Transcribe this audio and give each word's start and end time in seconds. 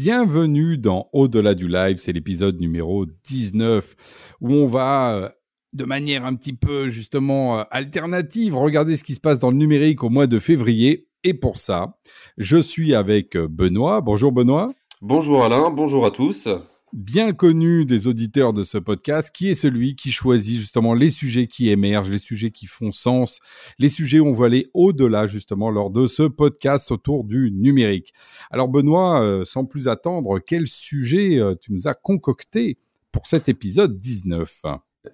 Bienvenue 0.00 0.78
dans 0.78 1.08
Au-delà 1.12 1.56
du 1.56 1.66
live, 1.66 1.96
c'est 1.96 2.12
l'épisode 2.12 2.60
numéro 2.60 3.04
19 3.04 3.96
où 4.40 4.52
on 4.52 4.68
va 4.68 5.10
euh, 5.10 5.28
de 5.72 5.84
manière 5.84 6.24
un 6.24 6.36
petit 6.36 6.52
peu 6.52 6.86
justement 6.86 7.58
euh, 7.58 7.62
alternative 7.72 8.56
regarder 8.56 8.96
ce 8.96 9.02
qui 9.02 9.14
se 9.14 9.20
passe 9.20 9.40
dans 9.40 9.50
le 9.50 9.56
numérique 9.56 10.04
au 10.04 10.08
mois 10.08 10.28
de 10.28 10.38
février. 10.38 11.08
Et 11.24 11.34
pour 11.34 11.58
ça, 11.58 11.98
je 12.36 12.58
suis 12.58 12.94
avec 12.94 13.34
euh, 13.34 13.48
Benoît. 13.48 14.00
Bonjour 14.00 14.30
Benoît. 14.30 14.70
Bonjour 15.02 15.44
Alain, 15.44 15.68
bonjour 15.70 16.06
à 16.06 16.12
tous 16.12 16.48
bien 16.92 17.32
connu 17.32 17.84
des 17.84 18.06
auditeurs 18.06 18.52
de 18.52 18.62
ce 18.62 18.78
podcast, 18.78 19.30
qui 19.34 19.48
est 19.48 19.54
celui 19.54 19.94
qui 19.94 20.10
choisit 20.10 20.58
justement 20.58 20.94
les 20.94 21.10
sujets 21.10 21.46
qui 21.46 21.68
émergent, 21.68 22.10
les 22.10 22.18
sujets 22.18 22.50
qui 22.50 22.66
font 22.66 22.92
sens, 22.92 23.40
les 23.78 23.88
sujets 23.88 24.20
où 24.20 24.26
on 24.26 24.34
va 24.34 24.46
aller 24.46 24.70
au-delà 24.74 25.26
justement 25.26 25.70
lors 25.70 25.90
de 25.90 26.06
ce 26.06 26.22
podcast 26.22 26.90
autour 26.90 27.24
du 27.24 27.50
numérique. 27.52 28.12
Alors 28.50 28.68
Benoît, 28.68 29.22
euh, 29.22 29.44
sans 29.44 29.64
plus 29.64 29.88
attendre, 29.88 30.38
quel 30.38 30.66
sujet 30.66 31.38
euh, 31.38 31.54
tu 31.60 31.72
nous 31.72 31.88
as 31.88 31.94
concocté 31.94 32.78
pour 33.12 33.26
cet 33.26 33.48
épisode 33.48 33.96
19 33.96 34.62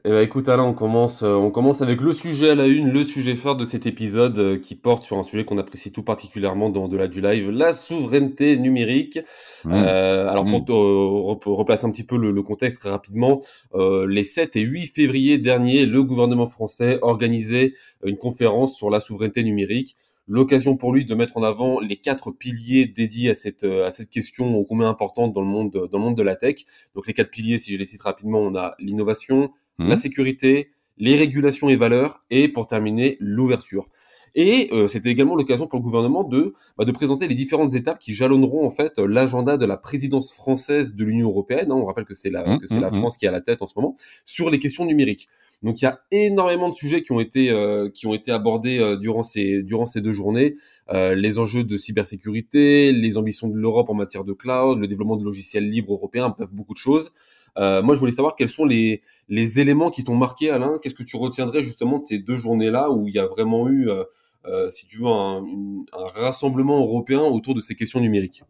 eh 0.07 0.11
ben, 0.11 0.23
écoute 0.23 0.49
Alain, 0.49 0.65
on 0.65 0.73
commence, 0.73 1.23
euh, 1.23 1.35
on 1.35 1.51
commence 1.51 1.83
avec 1.83 2.01
le 2.01 2.15
sujet 2.15 2.51
à 2.51 2.55
la 2.55 2.67
une, 2.67 2.91
le 2.91 3.05
sujet 3.05 3.37
phare 3.37 3.55
de 3.55 3.67
cet 3.67 3.85
épisode 3.85 4.39
euh, 4.39 4.59
qui 4.59 4.77
porte 4.77 5.05
sur 5.05 5.19
un 5.19 5.23
sujet 5.23 5.45
qu'on 5.45 5.59
apprécie 5.59 5.93
tout 5.93 6.03
particulièrement 6.03 6.71
dans 6.71 6.89
de 6.89 6.97
la 6.97 7.07
du 7.07 7.21
live, 7.21 7.51
la 7.51 7.75
souveraineté 7.75 8.57
numérique. 8.57 9.19
Mmh. 9.65 9.73
Euh, 9.73 10.29
alors 10.31 10.45
pour 10.45 11.53
mmh. 11.53 11.55
replacer 11.55 11.85
un 11.85 11.91
petit 11.91 12.05
peu 12.05 12.17
le, 12.17 12.43
contexte 12.43 12.81
très 12.81 12.91
rapidement, 12.91 13.43
les 13.75 14.25
7 14.25 14.57
et 14.57 14.61
8 14.63 14.87
février 14.95 15.39
dernier, 15.39 15.87
le 15.87 16.03
gouvernement 16.03 16.47
français 16.47 16.99
organisait 17.03 17.73
une 18.05 18.17
conférence 18.17 18.77
sur 18.77 18.91
la 18.91 19.01
souveraineté 19.01 19.43
numérique 19.43 19.97
l'occasion 20.27 20.79
pour 20.79 20.95
lui 20.95 21.05
de 21.05 21.15
mettre 21.15 21.37
en 21.37 21.43
avant 21.43 21.81
les 21.81 21.97
quatre 21.97 22.31
piliers 22.31 22.87
dédiés 22.87 23.31
à 23.31 23.35
cette 23.35 23.65
à 23.65 23.93
cette 23.93 24.09
question 24.09 24.57
ô 24.57 24.65
combien 24.65 24.89
importante 24.89 25.35
dans 25.35 25.43
le 25.43 25.47
monde 25.47 25.71
dans 25.71 25.99
le 25.99 26.05
monde 26.05 26.17
de 26.17 26.23
la 26.23 26.35
tech. 26.35 26.65
Donc 26.95 27.07
les 27.07 27.13
quatre 27.13 27.31
piliers, 27.31 27.59
si 27.59 27.75
je 27.75 27.79
les 27.79 27.85
cite 27.85 28.01
rapidement, 28.01 28.39
on 28.39 28.55
a 28.57 28.75
l'innovation, 28.79 29.51
la 29.79 29.95
mmh. 29.95 29.97
sécurité, 29.97 30.71
les 30.99 31.17
régulations 31.17 31.69
et 31.69 31.77
valeurs, 31.77 32.21
et 32.31 32.49
pour 32.49 32.67
terminer, 32.67 33.17
l'ouverture. 33.21 33.89
Et 34.35 34.69
euh, 34.73 34.89
c'était 34.89 35.11
également 35.11 35.37
l'occasion 35.37 35.67
pour 35.69 35.79
le 35.79 35.85
gouvernement 35.85 36.25
de, 36.25 36.55
bah, 36.77 36.85
de 36.85 36.91
présenter 36.91 37.29
les 37.29 37.37
différentes 37.37 37.75
étapes 37.75 38.01
qui 38.01 38.13
jalonneront 38.13 38.67
en 38.67 38.71
fait 38.71 38.99
l'agenda 38.99 39.57
de 39.57 39.65
la 39.65 39.77
présidence 39.77 40.33
française 40.33 40.97
de 40.97 41.05
l'Union 41.05 41.29
européenne. 41.29 41.71
Hein. 41.71 41.77
on 41.77 41.85
rappelle 41.85 42.05
que 42.05 42.15
c'est 42.15 42.31
la, 42.31 42.45
mmh, 42.45 42.59
que 42.59 42.67
c'est 42.67 42.81
la 42.81 42.91
mmh, 42.91 42.95
France 42.95 43.17
qui 43.17 43.27
est 43.27 43.29
à 43.29 43.33
la 43.33 43.41
tête 43.41 43.63
en 43.63 43.69
ce 43.69 43.75
moment 43.77 43.97
sur 44.25 44.51
les 44.51 44.59
questions 44.59 44.85
numériques. 44.85 45.29
Donc 45.63 45.81
il 45.81 45.85
y 45.85 45.89
a 45.89 46.01
énormément 46.11 46.69
de 46.69 46.75
sujets 46.75 47.03
qui 47.03 47.13
ont 47.13 47.21
été 47.21 47.51
euh, 47.51 47.89
qui 47.89 48.09
ont 48.09 48.15
été 48.15 48.33
abordés 48.33 48.79
euh, 48.79 48.97
durant 48.97 49.23
ces 49.23 49.63
durant 49.63 49.87
ces 49.87 50.01
deux 50.01 50.13
journées. 50.13 50.57
les 50.93 51.39
enjeux 51.39 51.63
de 51.63 51.77
cybersécurité, 51.77 52.93
les 52.93 53.17
ambitions 53.17 53.49
de 53.49 53.57
l'Europe 53.57 53.89
en 53.89 53.95
matière 53.95 54.25
de 54.25 54.33
cloud, 54.33 54.79
le 54.81 54.89
développement 54.89 55.17
de 55.17 55.25
logiciels 55.25 55.69
libres 55.69 55.93
européens, 55.93 56.35
bref 56.37 56.53
beaucoup 56.53 56.75
de 56.75 56.79
choses. 56.79 57.13
Euh, 57.59 57.83
moi, 57.83 57.95
je 57.95 58.01
voulais 58.01 58.13
savoir 58.13 58.37
quels 58.37 58.49
sont 58.49 58.65
les, 58.65 59.03
éléments 59.29 59.91
qui 59.91 60.05
t'ont 60.05 60.17
marqué, 60.17 60.51
Alain. 60.51 60.79
Qu'est-ce 60.81 60.95
que 60.95 61.03
tu 61.03 61.17
retiendrais 61.17 61.63
justement 61.63 61.99
de 61.99 62.05
ces 62.05 62.19
deux 62.19 62.37
journées-là 62.37 62.91
où 62.91 63.09
il 63.09 63.15
y 63.15 63.19
a 63.19 63.27
vraiment 63.27 63.69
eu, 63.69 63.89
euh, 63.89 64.05
euh, 64.47 64.71
si 64.71 64.87
tu 64.87 64.99
veux, 64.99 65.07
un, 65.07 65.45
rassemblement 65.93 66.79
européen 66.79 67.21
autour 67.21 67.55
de 67.55 67.61
ces 67.61 67.75
questions 67.75 68.01
numériques? 68.01 68.43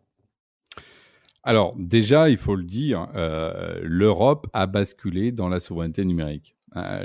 Alors, 1.43 1.75
déjà, 1.76 2.31
il 2.31 2.38
faut 2.38 2.54
le 2.54 2.64
dire, 2.64 3.06
l'Europe 3.82 4.47
a 4.54 4.66
basculé 4.66 5.31
dans 5.31 5.48
la 5.48 5.60
souveraineté 5.60 6.03
numérique. 6.06 6.56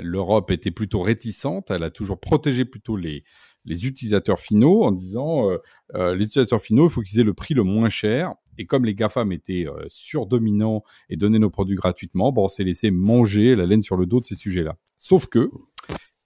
L'Europe 0.02 0.50
était 0.50 0.70
plutôt 0.70 1.02
réticente, 1.02 1.70
elle 1.70 1.82
a 1.82 1.90
toujours 1.90 2.18
protégé 2.18 2.64
plutôt 2.64 2.96
les 2.96 3.22
utilisateurs 3.66 4.38
finaux 4.38 4.84
en 4.84 4.92
disant 4.92 5.50
les 5.94 6.24
utilisateurs 6.24 6.62
finaux, 6.62 6.86
il 6.86 6.90
faut 6.90 7.02
qu'ils 7.02 7.20
aient 7.20 7.24
le 7.24 7.34
prix 7.34 7.52
le 7.52 7.64
moins 7.64 7.90
cher 7.90 8.32
et 8.60 8.66
comme 8.66 8.84
les 8.84 8.94
GAFAM 8.94 9.32
étaient 9.32 9.66
euh, 9.66 9.86
surdominants 9.88 10.82
et 11.08 11.16
donnaient 11.16 11.38
nos 11.38 11.48
produits 11.48 11.76
gratuitement, 11.76 12.30
bon, 12.30 12.44
on 12.44 12.48
s'est 12.48 12.62
laissé 12.62 12.90
manger 12.90 13.56
la 13.56 13.64
laine 13.64 13.82
sur 13.82 13.96
le 13.96 14.04
dos 14.04 14.20
de 14.20 14.26
ces 14.26 14.34
sujets-là. 14.34 14.76
Sauf 14.98 15.28
que, 15.28 15.50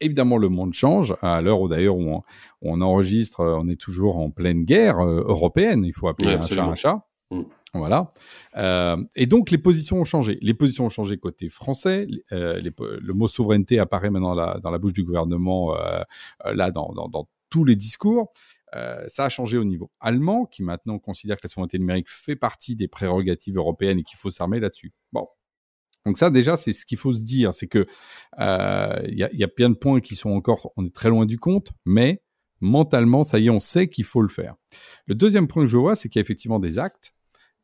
évidemment, 0.00 0.36
le 0.36 0.48
monde 0.48 0.72
change. 0.72 1.14
À 1.22 1.40
l'heure 1.40 1.60
où 1.60 1.68
d'ailleurs 1.68 1.96
on, 1.96 2.22
on, 2.60 2.80
enregistre, 2.80 3.40
euh, 3.40 3.56
on 3.56 3.68
est 3.68 3.80
toujours 3.80 4.18
en 4.18 4.30
pleine 4.30 4.64
guerre 4.64 4.98
euh, 4.98 5.22
européenne. 5.26 5.84
Il 5.84 5.92
faut 5.92 6.08
appeler 6.08 6.32
un 6.32 6.42
chat 6.42 6.64
un 6.64 6.74
chat. 6.74 7.06
Mm. 7.30 7.42
Voilà. 7.74 8.08
Euh, 8.56 8.96
et 9.16 9.26
donc 9.26 9.50
les 9.50 9.58
positions 9.58 9.98
ont 9.98 10.04
changé. 10.04 10.38
Les 10.42 10.54
positions 10.54 10.86
ont 10.86 10.90
changé 10.90 11.18
côté 11.18 11.48
français. 11.48 12.06
Euh, 12.32 12.60
les, 12.60 12.70
le 12.78 13.14
mot 13.14 13.28
souveraineté 13.28 13.78
apparaît 13.78 14.10
maintenant 14.10 14.34
la, 14.34 14.58
dans 14.62 14.70
la 14.70 14.78
bouche 14.78 14.92
du 14.92 15.02
gouvernement, 15.02 15.76
euh, 15.76 16.02
là 16.52 16.70
dans, 16.70 16.92
dans, 16.92 17.08
dans, 17.08 17.28
tous 17.50 17.64
les 17.64 17.76
discours. 17.76 18.32
Euh, 18.74 19.04
ça 19.08 19.24
a 19.24 19.28
changé 19.28 19.56
au 19.58 19.64
niveau 19.64 19.90
allemand, 20.00 20.46
qui 20.46 20.62
maintenant 20.62 20.98
considère 20.98 21.36
que 21.36 21.42
la 21.44 21.48
souveraineté 21.48 21.78
numérique 21.78 22.08
fait 22.08 22.36
partie 22.36 22.76
des 22.76 22.88
prérogatives 22.88 23.56
européennes 23.56 23.98
et 23.98 24.02
qu'il 24.02 24.18
faut 24.18 24.30
s'armer 24.30 24.60
là-dessus. 24.60 24.92
Bon. 25.12 25.26
Donc 26.06 26.18
ça, 26.18 26.30
déjà, 26.30 26.56
c'est 26.56 26.72
ce 26.72 26.84
qu'il 26.84 26.98
faut 26.98 27.14
se 27.14 27.24
dire, 27.24 27.54
c'est 27.54 27.66
que 27.66 27.86
euh, 28.38 29.02
il 29.08 29.18
y, 29.18 29.24
a, 29.24 29.32
y 29.32 29.44
a 29.44 29.48
plein 29.48 29.70
de 29.70 29.74
points 29.74 30.00
qui 30.00 30.16
sont 30.16 30.30
encore, 30.30 30.72
on 30.76 30.84
est 30.84 30.94
très 30.94 31.08
loin 31.08 31.24
du 31.24 31.38
compte, 31.38 31.70
mais 31.86 32.22
mentalement, 32.60 33.24
ça 33.24 33.38
y 33.38 33.46
est, 33.46 33.50
on 33.50 33.60
sait 33.60 33.88
qu'il 33.88 34.04
faut 34.04 34.22
le 34.22 34.28
faire. 34.28 34.54
Le 35.06 35.14
deuxième 35.14 35.48
point 35.48 35.62
que 35.62 35.68
je 35.68 35.76
vois, 35.76 35.94
c'est 35.94 36.08
qu'il 36.08 36.18
y 36.18 36.20
a 36.20 36.22
effectivement 36.22 36.58
des 36.58 36.78
actes. 36.78 37.14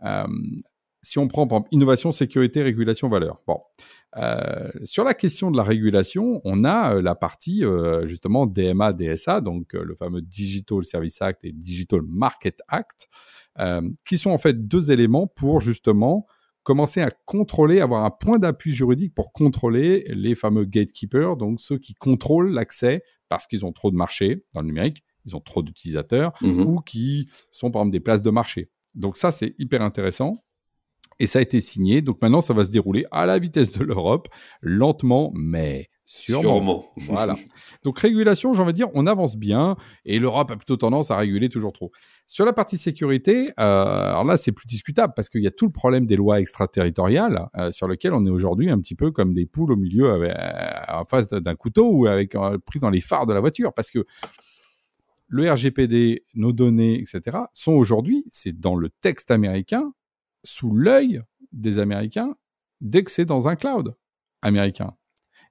Euh, 0.04 0.26
si 1.02 1.18
on 1.18 1.28
prend 1.28 1.46
par 1.46 1.58
exemple 1.58 1.68
innovation, 1.72 2.12
sécurité, 2.12 2.62
régulation, 2.62 3.08
valeur. 3.08 3.40
Bon, 3.46 3.60
euh, 4.16 4.70
sur 4.84 5.04
la 5.04 5.14
question 5.14 5.50
de 5.50 5.56
la 5.56 5.62
régulation, 5.62 6.40
on 6.44 6.64
a 6.64 6.96
euh, 6.96 7.02
la 7.02 7.14
partie 7.14 7.64
euh, 7.64 8.06
justement 8.06 8.46
DMA, 8.46 8.92
DSA, 8.92 9.40
donc 9.40 9.72
le 9.72 9.94
fameux 9.94 10.20
Digital 10.20 10.84
Service 10.84 11.22
Act 11.22 11.44
et 11.44 11.52
Digital 11.52 12.02
Market 12.06 12.60
Act, 12.68 13.08
qui 14.06 14.16
sont 14.16 14.30
en 14.30 14.38
fait 14.38 14.66
deux 14.66 14.90
éléments 14.90 15.26
pour 15.26 15.60
justement 15.60 16.26
commencer 16.62 17.02
à 17.02 17.10
contrôler, 17.10 17.80
avoir 17.80 18.04
un 18.04 18.10
point 18.10 18.38
d'appui 18.38 18.72
juridique 18.72 19.14
pour 19.14 19.32
contrôler 19.32 20.04
les 20.08 20.34
fameux 20.34 20.64
gatekeepers, 20.64 21.36
donc 21.36 21.60
ceux 21.60 21.78
qui 21.78 21.94
contrôlent 21.94 22.52
l'accès 22.52 23.02
parce 23.28 23.46
qu'ils 23.46 23.64
ont 23.66 23.72
trop 23.72 23.90
de 23.90 23.96
marché 23.96 24.44
dans 24.54 24.60
le 24.60 24.66
numérique, 24.66 25.04
ils 25.26 25.36
ont 25.36 25.40
trop 25.40 25.62
d'utilisateurs, 25.62 26.32
mmh 26.40 26.60
ou 26.60 26.76
qui 26.80 27.28
sont 27.50 27.70
par 27.70 27.80
exemple 27.82 27.92
des 27.92 28.00
places 28.00 28.22
de 28.22 28.30
marché. 28.30 28.70
Donc 28.94 29.16
ça, 29.16 29.30
c'est 29.30 29.54
hyper 29.58 29.82
intéressant 29.82 30.42
et 31.20 31.26
ça 31.26 31.38
a 31.38 31.42
été 31.42 31.60
signé. 31.60 32.02
Donc 32.02 32.20
maintenant, 32.20 32.40
ça 32.40 32.54
va 32.54 32.64
se 32.64 32.70
dérouler 32.70 33.04
à 33.12 33.26
la 33.26 33.38
vitesse 33.38 33.70
de 33.70 33.84
l'Europe, 33.84 34.28
lentement, 34.62 35.30
mais 35.34 35.90
sûrement. 36.06 36.86
voilà. 36.96 37.36
Donc 37.84 37.98
régulation, 38.00 38.52
j'ai 38.54 38.62
envie 38.62 38.72
de 38.72 38.76
dire, 38.76 38.88
on 38.94 39.06
avance 39.06 39.36
bien 39.36 39.76
et 40.04 40.18
l'Europe 40.18 40.50
a 40.50 40.56
plutôt 40.56 40.76
tendance 40.76 41.10
à 41.10 41.16
réguler 41.16 41.48
toujours 41.48 41.72
trop. 41.72 41.92
Sur 42.26 42.46
la 42.46 42.52
partie 42.52 42.78
sécurité, 42.78 43.44
euh, 43.60 43.62
alors 43.62 44.24
là, 44.24 44.36
c'est 44.36 44.52
plus 44.52 44.66
discutable 44.66 45.12
parce 45.14 45.28
qu'il 45.28 45.42
y 45.42 45.46
a 45.46 45.50
tout 45.50 45.66
le 45.66 45.72
problème 45.72 46.06
des 46.06 46.16
lois 46.16 46.40
extraterritoriales 46.40 47.48
euh, 47.56 47.70
sur 47.70 47.86
lequel 47.86 48.14
on 48.14 48.24
est 48.24 48.30
aujourd'hui 48.30 48.70
un 48.70 48.80
petit 48.80 48.94
peu 48.94 49.10
comme 49.10 49.34
des 49.34 49.46
poules 49.46 49.72
au 49.72 49.76
milieu 49.76 50.10
avec, 50.10 50.32
euh, 50.32 51.00
en 51.00 51.04
face 51.04 51.28
d'un 51.28 51.54
couteau 51.54 51.90
ou 51.92 52.06
avec 52.06 52.34
pris 52.64 52.80
dans 52.80 52.90
les 52.90 53.00
phares 53.00 53.26
de 53.26 53.34
la 53.34 53.40
voiture 53.40 53.74
parce 53.74 53.90
que 53.90 54.04
le 55.28 55.50
RGPD, 55.50 56.24
nos 56.34 56.52
données, 56.52 56.98
etc., 56.98 57.38
sont 57.52 57.72
aujourd'hui, 57.72 58.24
c'est 58.30 58.58
dans 58.58 58.74
le 58.74 58.88
texte 58.88 59.30
américain, 59.30 59.92
sous 60.44 60.74
l'œil 60.74 61.22
des 61.52 61.78
Américains 61.78 62.34
dès 62.80 63.04
que 63.04 63.10
c'est 63.10 63.24
dans 63.24 63.48
un 63.48 63.56
cloud 63.56 63.94
américain. 64.42 64.94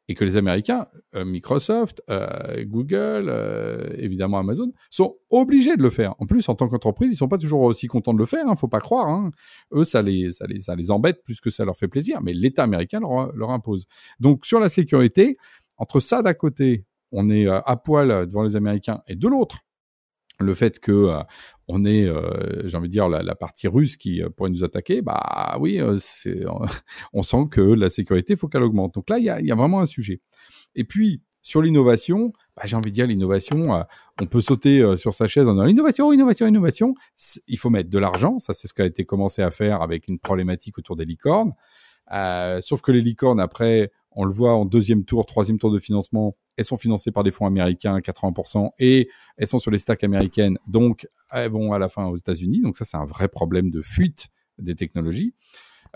Et 0.08 0.16
que 0.16 0.26
les 0.26 0.38
Américains, 0.38 0.88
euh, 1.14 1.24
Microsoft, 1.24 2.02
euh, 2.10 2.66
Google, 2.66 3.26
euh, 3.28 3.94
évidemment 4.00 4.40
Amazon, 4.40 4.74
sont 4.90 5.18
obligés 5.30 5.78
de 5.78 5.84
le 5.84 5.92
faire. 5.92 6.16
En 6.18 6.26
plus, 6.26 6.50
en 6.50 6.56
tant 6.56 6.68
qu'entreprise, 6.68 7.14
ils 7.14 7.16
sont 7.16 7.28
pas 7.28 7.38
toujours 7.38 7.62
aussi 7.62 7.86
contents 7.86 8.16
de 8.16 8.18
le 8.18 8.26
faire. 8.26 8.48
Hein, 8.48 8.56
faut 8.56 8.68
pas 8.68 8.80
croire. 8.80 9.08
Hein. 9.08 9.30
Eux, 9.72 9.84
ça 9.84 10.02
les, 10.02 10.32
ça 10.32 10.48
les, 10.48 10.58
ça 10.58 10.76
les 10.76 10.90
embête 10.90 11.24
plus 11.24 11.40
que 11.40 11.52
ça 11.52 11.64
leur 11.64 11.78
fait 11.78 11.88
plaisir. 11.88 12.22
Mais 12.24 12.34
l'État 12.34 12.64
américain 12.64 13.00
leur 13.00 13.52
impose. 13.52 13.86
Donc, 14.20 14.48
sur 14.48 14.60
la 14.60 14.70
sécurité, 14.70 15.38
entre 15.78 16.00
ça 16.00 16.24
d'un 16.24 16.34
côté, 16.34 16.86
on 17.12 17.30
est 17.30 17.48
à 17.48 17.76
poil 17.76 18.26
devant 18.26 18.42
les 18.42 18.56
Américains, 18.56 19.02
et 19.08 19.16
de 19.16 19.28
l'autre, 19.28 19.60
le 20.40 20.54
fait 20.54 20.80
que 20.80 20.92
euh, 20.92 21.22
on 21.68 21.84
est, 21.84 22.06
euh, 22.06 22.68
j'ai 22.68 22.78
envie 22.78 22.88
de 22.88 22.94
dire, 22.94 23.10
la, 23.10 23.36
partie 23.36 23.68
russe 23.68 23.98
qui 23.98 24.24
euh, 24.24 24.30
pourrait 24.30 24.50
nous 24.50 24.64
attaquer, 24.64 25.02
bah 25.02 25.58
oui, 25.60 25.80
c'est, 26.00 26.44
on 27.14 27.22
sent 27.22 27.48
que 27.52 27.62
la 27.62 27.90
sécurité, 27.90 28.36
faut 28.36 28.48
qu'elle 28.48 28.64
augmente. 28.64 28.96
Donc 28.96 29.10
là, 29.10 29.20
il 29.20 29.26
y 29.26 29.30
a, 29.30 29.42
y 29.42 29.52
a, 29.52 29.56
vraiment 29.56 29.82
un 29.82 29.86
sujet. 29.86 30.22
Et 30.76 30.84
puis, 30.84 31.22
sur 31.42 31.62
l'innovation, 31.62 32.34
bah, 32.56 32.64
j'ai 32.66 32.76
envie 32.76 32.92
de 32.92 32.96
dire 32.96 33.08
l'innovation, 33.08 33.76
euh, 33.76 33.84
on 34.22 34.26
peut 34.26 34.42
sauter 34.42 34.82
euh, 34.82 34.96
sur 34.98 35.14
sa 35.14 35.28
chaise 35.28 35.48
en 35.48 35.54
disant 35.54 35.66
innovation, 35.68 36.12
innovation, 36.12 36.48
innovation. 36.48 36.94
Il 37.48 37.58
faut 37.58 37.70
mettre 37.70 37.90
de 37.90 38.00
l'argent, 38.00 38.40
ça 38.40 38.54
c'est 38.54 38.68
ce 38.68 38.74
qui 38.74 38.82
a 38.82 38.86
été 38.86 39.06
commencé 39.06 39.42
à 39.42 39.52
faire 39.52 39.82
avec 39.82 40.08
une 40.08 40.20
problématique 40.20 40.78
autour 40.78 40.96
des 40.96 41.06
licornes. 41.06 41.54
Euh, 42.12 42.60
sauf 42.62 42.82
que 42.82 42.92
les 42.92 43.02
licornes, 43.02 43.40
après, 43.40 43.92
on 44.12 44.26
le 44.26 44.34
voit 44.34 44.54
en 44.54 44.66
deuxième 44.66 45.06
tour, 45.06 45.26
troisième 45.26 45.60
tour 45.60 45.72
de 45.72 45.80
financement, 45.80 46.36
elles 46.60 46.66
sont 46.66 46.78
financées 46.78 47.12
par 47.12 47.24
des 47.24 47.32
fonds 47.32 47.46
américains 47.46 47.96
à 47.96 48.00
80% 48.00 48.72
et 48.80 49.10
elles 49.38 49.48
sont 49.48 49.60
sur 49.60 49.72
les 49.72 49.78
stacks 49.78 50.04
américaines, 50.04 50.60
donc 50.68 51.08
elles 51.32 51.50
vont 51.50 51.72
à 51.72 51.80
la 51.80 51.88
fin 51.88 52.06
aux 52.08 52.18
États-Unis. 52.18 52.60
Donc 52.60 52.76
ça, 52.76 52.84
c'est 52.84 52.98
un 52.98 53.06
vrai 53.06 53.30
problème 53.30 53.72
de 53.72 53.80
fuite 53.82 54.28
des 54.58 54.76
technologies 54.76 55.34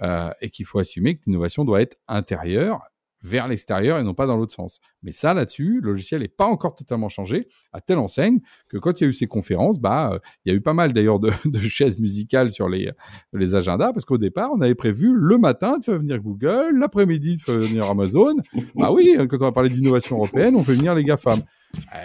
euh, 0.02 0.32
et 0.40 0.50
qu'il 0.50 0.66
faut 0.66 0.80
assumer 0.80 1.18
que 1.18 1.24
l'innovation 1.26 1.66
doit 1.66 1.82
être 1.82 1.98
intérieure 2.08 2.82
vers 3.24 3.48
l'extérieur 3.48 3.98
et 3.98 4.04
non 4.04 4.14
pas 4.14 4.28
dans 4.28 4.38
l'autre 4.38 4.54
sens. 4.54 4.80
Mais 5.02 5.12
ça, 5.12 5.34
là-dessus, 5.34 5.80
le 5.82 5.92
logiciel 5.92 6.22
n'est 6.22 6.28
pas 6.28 6.46
encore 6.46 6.76
totalement 6.76 7.10
changé, 7.10 7.48
à 7.72 7.82
telle 7.82 7.98
enseigne 7.98 8.40
que 8.68 8.78
quand 8.78 9.00
il 9.00 9.04
y 9.06 9.08
a 9.08 9.10
eu 9.10 9.14
ces 9.14 9.28
conférences, 9.28 9.80
bah, 9.80 10.12
euh, 10.14 10.20
il 10.46 10.52
y 10.52 10.56
a 10.56 10.58
eu 10.58 10.62
pas 10.62 10.74
mal 10.74 10.94
d'ailleurs 10.94 11.20
de, 11.20 11.32
de, 11.46 11.60
chaises 11.60 12.00
musicales 12.00 12.52
sur 12.52 12.68
les, 12.68 12.92
les 13.32 13.56
agendas, 13.56 13.94
parce 13.94 14.06
qu'au 14.06 14.18
départ, 14.18 14.52
on 14.54 14.62
avait 14.62 14.76
prévu 14.76 15.16
le 15.16 15.38
matin 15.38 15.78
de 15.78 15.84
faire 15.84 16.00
venir 16.00 16.20
Google, 16.20 16.78
l'après-midi 16.78 17.38
de 17.38 17.42
faire 17.42 17.60
venir 17.60 17.90
Amazon. 17.90 18.36
bah 18.76 18.92
oui, 18.92 19.16
quand 19.30 19.38
on 19.38 19.46
va 19.46 19.52
parler 19.52 19.70
d'innovation 19.70 20.18
européenne, 20.18 20.56
on 20.56 20.64
fait 20.64 20.74
venir 20.74 20.94
les 20.94 21.04
GAFAM. 21.04 21.40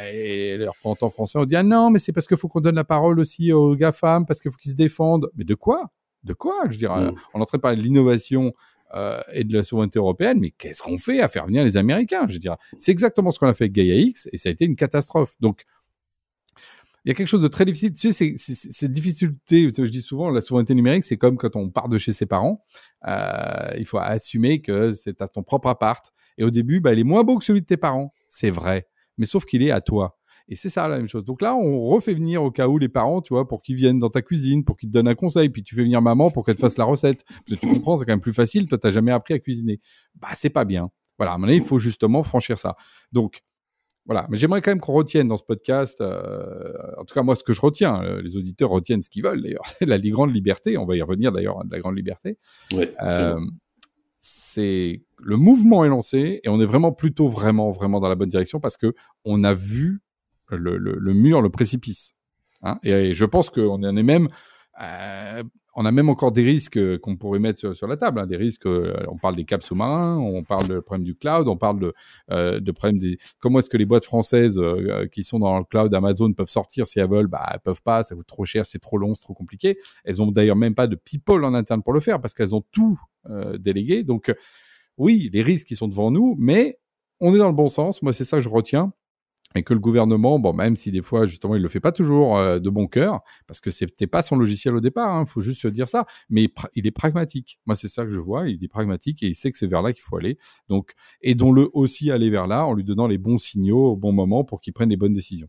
Et 0.02 0.56
les 0.56 0.66
représentants 0.66 1.10
français 1.10 1.38
ont 1.38 1.44
dit 1.44 1.56
ah 1.56 1.62
non, 1.62 1.90
mais 1.90 1.98
c'est 1.98 2.12
parce 2.12 2.26
qu'il 2.26 2.36
faut 2.36 2.48
qu'on 2.48 2.60
donne 2.60 2.76
la 2.76 2.84
parole 2.84 3.20
aussi 3.20 3.52
aux 3.52 3.76
GAFAM, 3.76 4.24
parce 4.24 4.40
qu'il 4.40 4.50
faut 4.50 4.56
qu'ils 4.56 4.70
se 4.70 4.76
défendent. 4.76 5.30
Mais 5.34 5.44
de 5.44 5.54
quoi? 5.54 5.90
De 6.24 6.32
quoi? 6.32 6.54
Je 6.66 6.70
veux 6.70 6.76
dire, 6.78 6.94
mm. 6.94 7.14
on 7.34 7.38
est 7.38 7.42
en 7.42 7.46
train 7.46 7.58
de 7.58 7.62
parler 7.62 7.76
de 7.76 7.82
l'innovation 7.82 8.52
euh, 8.94 9.20
et 9.32 9.44
de 9.44 9.54
la 9.54 9.62
souveraineté 9.62 9.98
européenne, 9.98 10.38
mais 10.40 10.50
qu'est-ce 10.50 10.82
qu'on 10.82 10.98
fait 10.98 11.20
à 11.20 11.28
faire 11.28 11.46
venir 11.46 11.64
les 11.64 11.76
Américains? 11.76 12.26
Je 12.26 12.34
veux 12.34 12.38
dire, 12.38 12.56
c'est 12.78 12.92
exactement 12.92 13.30
ce 13.30 13.38
qu'on 13.38 13.46
a 13.46 13.54
fait 13.54 13.64
avec 13.64 13.72
Gaia 13.72 13.96
X 13.96 14.28
et 14.32 14.36
ça 14.36 14.48
a 14.48 14.52
été 14.52 14.64
une 14.64 14.76
catastrophe. 14.76 15.34
Donc, 15.40 15.64
il 17.04 17.08
y 17.08 17.12
a 17.12 17.14
quelque 17.14 17.28
chose 17.28 17.42
de 17.42 17.48
très 17.48 17.64
difficile. 17.64 17.92
Tu 17.92 18.12
sais, 18.12 18.34
c'est 18.36 18.92
difficulté. 18.92 19.70
je 19.74 19.84
dis 19.84 20.02
souvent, 20.02 20.30
la 20.30 20.40
souveraineté 20.40 20.74
numérique, 20.74 21.04
c'est 21.04 21.16
comme 21.16 21.38
quand 21.38 21.56
on 21.56 21.70
part 21.70 21.88
de 21.88 21.96
chez 21.96 22.12
ses 22.12 22.26
parents. 22.26 22.64
Euh, 23.06 23.70
il 23.78 23.86
faut 23.86 23.98
assumer 23.98 24.60
que 24.60 24.92
c'est 24.92 25.22
à 25.22 25.28
ton 25.28 25.42
propre 25.42 25.68
appart. 25.68 26.04
Et 26.36 26.44
au 26.44 26.50
début, 26.50 26.80
bah, 26.80 26.92
il 26.92 26.98
est 26.98 27.04
moins 27.04 27.24
beau 27.24 27.38
que 27.38 27.44
celui 27.44 27.62
de 27.62 27.66
tes 27.66 27.76
parents. 27.78 28.12
C'est 28.28 28.50
vrai. 28.50 28.88
Mais 29.16 29.26
sauf 29.26 29.46
qu'il 29.46 29.62
est 29.62 29.70
à 29.70 29.80
toi. 29.80 30.17
Et 30.48 30.54
c'est 30.54 30.70
ça 30.70 30.88
la 30.88 30.96
même 30.96 31.08
chose. 31.08 31.24
Donc 31.24 31.42
là, 31.42 31.54
on 31.54 31.80
refait 31.88 32.14
venir 32.14 32.42
au 32.42 32.50
cas 32.50 32.68
où 32.68 32.78
les 32.78 32.88
parents, 32.88 33.20
tu 33.20 33.34
vois, 33.34 33.46
pour 33.46 33.62
qu'ils 33.62 33.76
viennent 33.76 33.98
dans 33.98 34.08
ta 34.08 34.22
cuisine, 34.22 34.64
pour 34.64 34.76
qu'ils 34.76 34.88
te 34.88 34.94
donnent 34.94 35.08
un 35.08 35.14
conseil, 35.14 35.50
puis 35.50 35.62
tu 35.62 35.74
fais 35.74 35.82
venir 35.82 36.00
maman 36.00 36.30
pour 36.30 36.46
qu'elle 36.46 36.56
te 36.56 36.60
fasse 36.60 36.78
la 36.78 36.84
recette. 36.84 37.24
Parce 37.24 37.60
que 37.60 37.66
tu 37.66 37.72
comprends, 37.72 37.98
c'est 37.98 38.06
quand 38.06 38.12
même 38.12 38.20
plus 38.20 38.32
facile. 38.32 38.66
Toi, 38.66 38.78
t'as 38.78 38.90
jamais 38.90 39.12
appris 39.12 39.34
à 39.34 39.38
cuisiner. 39.38 39.80
Bah, 40.14 40.28
c'est 40.34 40.50
pas 40.50 40.64
bien. 40.64 40.90
Voilà. 41.18 41.32
À 41.32 41.34
un 41.34 41.38
moment 41.38 41.48
donné, 41.48 41.58
il 41.58 41.64
faut 41.64 41.78
justement 41.78 42.22
franchir 42.22 42.58
ça. 42.58 42.76
Donc, 43.12 43.42
voilà. 44.06 44.26
Mais 44.30 44.38
j'aimerais 44.38 44.62
quand 44.62 44.70
même 44.70 44.80
qu'on 44.80 44.94
retienne 44.94 45.28
dans 45.28 45.36
ce 45.36 45.42
podcast, 45.42 46.00
euh, 46.00 46.72
en 46.96 47.04
tout 47.04 47.14
cas 47.14 47.22
moi, 47.22 47.36
ce 47.36 47.44
que 47.44 47.52
je 47.52 47.60
retiens. 47.60 48.02
Euh, 48.02 48.22
les 48.22 48.38
auditeurs 48.38 48.70
retiennent 48.70 49.02
ce 49.02 49.10
qu'ils 49.10 49.22
veulent. 49.22 49.42
D'ailleurs, 49.42 49.66
c'est 49.66 49.84
la 49.86 49.98
grande 49.98 50.34
liberté. 50.34 50.78
On 50.78 50.86
va 50.86 50.96
y 50.96 51.02
revenir 51.02 51.30
d'ailleurs 51.30 51.62
de 51.62 51.70
la 51.70 51.78
grande 51.78 51.96
liberté. 51.96 52.38
euh, 52.72 53.38
c'est 54.20 55.02
le 55.18 55.36
mouvement 55.36 55.84
est 55.84 55.88
lancé 55.88 56.40
et 56.42 56.48
on 56.48 56.60
est 56.60 56.66
vraiment 56.66 56.92
plutôt 56.92 57.28
vraiment 57.28 57.70
vraiment 57.70 58.00
dans 58.00 58.08
la 58.08 58.14
bonne 58.14 58.28
direction 58.28 58.60
parce 58.60 58.76
que 58.76 58.92
on 59.24 59.44
a 59.44 59.54
vu 59.54 60.00
le, 60.50 60.78
le, 60.78 61.14
mur, 61.14 61.40
le 61.40 61.50
précipice. 61.50 62.14
Hein 62.62 62.78
et, 62.82 63.14
je 63.14 63.24
pense 63.24 63.50
qu'on 63.50 63.82
en 63.82 63.96
est 63.96 64.02
même, 64.02 64.28
euh, 64.80 65.42
on 65.80 65.84
a 65.84 65.92
même 65.92 66.08
encore 66.08 66.32
des 66.32 66.42
risques 66.42 66.98
qu'on 66.98 67.16
pourrait 67.16 67.38
mettre 67.38 67.72
sur, 67.72 67.86
la 67.86 67.96
table. 67.96 68.18
Hein, 68.18 68.26
des 68.26 68.36
risques, 68.36 68.66
euh, 68.66 68.96
on 69.06 69.16
parle 69.16 69.36
des 69.36 69.44
câbles 69.44 69.62
sous-marins, 69.62 70.18
on 70.18 70.42
parle 70.42 70.66
du 70.66 70.82
problème 70.82 71.04
du 71.04 71.14
cloud, 71.14 71.46
on 71.46 71.56
parle 71.56 71.78
de, 71.78 71.94
euh, 72.32 72.58
de 72.58 72.72
problème 72.72 72.98
des. 72.98 73.16
Comment 73.38 73.60
est-ce 73.60 73.70
que 73.70 73.76
les 73.76 73.86
boîtes 73.86 74.04
françaises 74.04 74.58
euh, 74.58 75.06
qui 75.06 75.22
sont 75.22 75.38
dans 75.38 75.56
le 75.56 75.62
cloud 75.62 75.94
Amazon 75.94 76.32
peuvent 76.32 76.48
sortir 76.48 76.88
si 76.88 76.98
elles 76.98 77.08
veulent? 77.08 77.28
Bah, 77.28 77.48
elles 77.52 77.60
peuvent 77.60 77.80
pas, 77.80 78.02
ça 78.02 78.16
coûte 78.16 78.26
trop 78.26 78.44
cher, 78.44 78.66
c'est 78.66 78.80
trop 78.80 78.98
long, 78.98 79.14
c'est 79.14 79.22
trop 79.22 79.34
compliqué. 79.34 79.78
Elles 80.04 80.20
ont 80.20 80.32
d'ailleurs 80.32 80.56
même 80.56 80.74
pas 80.74 80.88
de 80.88 80.96
people 80.96 81.44
en 81.44 81.54
interne 81.54 81.84
pour 81.84 81.92
le 81.92 82.00
faire 82.00 82.20
parce 82.20 82.34
qu'elles 82.34 82.56
ont 82.56 82.64
tout 82.72 82.98
délégué. 83.58 84.02
Donc, 84.02 84.34
oui, 84.96 85.30
les 85.32 85.42
risques 85.42 85.68
qui 85.68 85.76
sont 85.76 85.86
devant 85.86 86.10
nous, 86.10 86.34
mais 86.38 86.78
on 87.20 87.34
est 87.34 87.38
dans 87.38 87.48
le 87.48 87.54
bon 87.54 87.68
sens. 87.68 88.02
Moi, 88.02 88.12
c'est 88.12 88.24
ça 88.24 88.38
que 88.38 88.42
je 88.42 88.48
retiens 88.48 88.92
et 89.54 89.62
que 89.62 89.74
le 89.74 89.80
gouvernement, 89.80 90.38
bon, 90.38 90.52
même 90.52 90.76
si 90.76 90.90
des 90.90 91.02
fois 91.02 91.26
justement 91.26 91.56
il 91.56 91.62
le 91.62 91.68
fait 91.68 91.80
pas 91.80 91.92
toujours 91.92 92.36
euh, 92.36 92.58
de 92.58 92.70
bon 92.70 92.86
cœur, 92.86 93.20
parce 93.46 93.60
que 93.60 93.70
c'était 93.70 94.06
pas 94.06 94.22
son 94.22 94.36
logiciel 94.36 94.74
au 94.76 94.80
départ, 94.80 95.14
il 95.14 95.18
hein, 95.18 95.26
faut 95.26 95.40
juste 95.40 95.62
se 95.62 95.68
dire 95.68 95.88
ça, 95.88 96.06
mais 96.28 96.48
il 96.74 96.86
est 96.86 96.92
pragmatique. 96.92 97.58
Moi, 97.66 97.74
c'est 97.74 97.88
ça 97.88 98.04
que 98.04 98.10
je 98.10 98.20
vois, 98.20 98.48
il 98.48 98.62
est 98.62 98.68
pragmatique 98.68 99.22
et 99.22 99.28
il 99.28 99.34
sait 99.34 99.50
que 99.50 99.58
c'est 99.58 99.66
vers 99.66 99.82
là 99.82 99.92
qu'il 99.92 100.02
faut 100.02 100.16
aller. 100.16 100.38
Donc, 100.68 100.92
aidons-le 101.22 101.68
aussi 101.72 102.10
à 102.10 102.14
aller 102.14 102.30
vers 102.30 102.46
là 102.46 102.66
en 102.66 102.74
lui 102.74 102.84
donnant 102.84 103.06
les 103.06 103.18
bons 103.18 103.38
signaux 103.38 103.92
au 103.92 103.96
bon 103.96 104.12
moment 104.12 104.44
pour 104.44 104.60
qu'il 104.60 104.72
prenne 104.72 104.90
les 104.90 104.96
bonnes 104.96 105.12
décisions. 105.12 105.48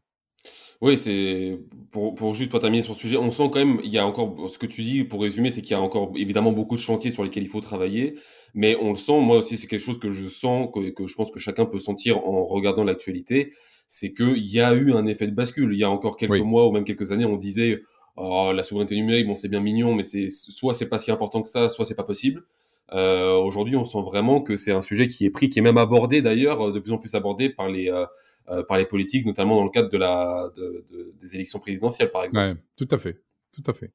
Oui, 0.81 0.97
c'est 0.97 1.59
pour, 1.91 2.33
juste 2.33 2.49
pour 2.49 2.61
terminer 2.61 2.81
sur 2.81 2.95
ce 2.95 3.01
sujet, 3.01 3.17
on 3.17 3.31
sent 3.31 3.49
quand 3.51 3.59
même, 3.59 3.81
il 3.83 3.91
y 3.91 3.97
a 3.97 4.07
encore 4.07 4.49
ce 4.49 4.57
que 4.57 4.65
tu 4.65 4.81
dis 4.81 5.03
pour 5.03 5.21
résumer, 5.21 5.49
c'est 5.49 5.61
qu'il 5.61 5.71
y 5.71 5.73
a 5.73 5.81
encore 5.81 6.13
évidemment 6.15 6.53
beaucoup 6.53 6.77
de 6.77 6.81
chantiers 6.81 7.11
sur 7.11 7.25
lesquels 7.25 7.43
il 7.43 7.49
faut 7.49 7.59
travailler, 7.59 8.15
mais 8.53 8.77
on 8.79 8.91
le 8.91 8.95
sent. 8.95 9.19
Moi 9.19 9.37
aussi, 9.37 9.57
c'est 9.57 9.67
quelque 9.67 9.81
chose 9.81 9.99
que 9.99 10.09
je 10.09 10.29
sens, 10.29 10.69
que 10.73 11.05
je 11.05 11.15
pense 11.15 11.31
que 11.31 11.39
chacun 11.39 11.65
peut 11.65 11.79
sentir 11.79 12.25
en 12.25 12.45
regardant 12.45 12.85
l'actualité 12.85 13.51
c'est 13.89 14.13
qu'il 14.13 14.37
y 14.37 14.61
a 14.61 14.73
eu 14.73 14.93
un 14.93 15.05
effet 15.07 15.27
de 15.27 15.33
bascule. 15.33 15.73
Il 15.73 15.79
y 15.79 15.83
a 15.83 15.89
encore 15.89 16.15
quelques 16.15 16.39
mois 16.39 16.67
ou 16.67 16.71
même 16.71 16.85
quelques 16.85 17.11
années, 17.11 17.25
on 17.25 17.35
disait 17.35 17.81
oh, 18.15 18.51
la 18.55 18.63
souveraineté 18.63 18.95
numérique, 18.95 19.27
bon, 19.27 19.35
c'est 19.35 19.49
bien 19.49 19.59
mignon, 19.59 19.95
mais 19.95 20.03
c'est 20.03 20.29
soit 20.29 20.73
c'est 20.73 20.87
pas 20.87 20.99
si 20.99 21.11
important 21.11 21.41
que 21.41 21.49
ça, 21.49 21.67
soit 21.67 21.83
c'est 21.83 21.95
pas 21.95 22.03
possible. 22.03 22.43
Euh, 22.91 23.35
Aujourd'hui, 23.35 23.75
on 23.75 23.83
sent 23.83 24.01
vraiment 24.03 24.41
que 24.41 24.55
c'est 24.55 24.71
un 24.71 24.81
sujet 24.81 25.07
qui 25.07 25.25
est 25.25 25.29
pris, 25.31 25.49
qui 25.49 25.59
est 25.59 25.63
même 25.63 25.77
abordé 25.77 26.21
d'ailleurs, 26.21 26.71
de 26.71 26.79
plus 26.79 26.91
en 26.91 26.97
plus 26.99 27.13
abordé 27.15 27.49
par 27.49 27.67
les 27.67 27.89
euh, 27.89 28.05
euh 28.49 28.63
par 28.63 28.77
les 28.77 28.85
politiques, 28.85 29.25
notamment 29.25 29.55
dans 29.55 29.63
le 29.63 29.69
cadre 29.71 29.89
de 29.89 29.97
la 29.97 30.51
de, 30.55 30.85
de, 30.91 31.13
des 31.19 31.35
élections 31.35 31.59
présidentielles, 31.59 32.11
par 32.11 32.23
exemple. 32.23 32.45
Ouais, 32.45 32.55
tout 32.77 32.87
à 32.93 32.97
fait, 32.99 33.19
tout 33.51 33.63
à 33.69 33.73
fait. 33.73 33.91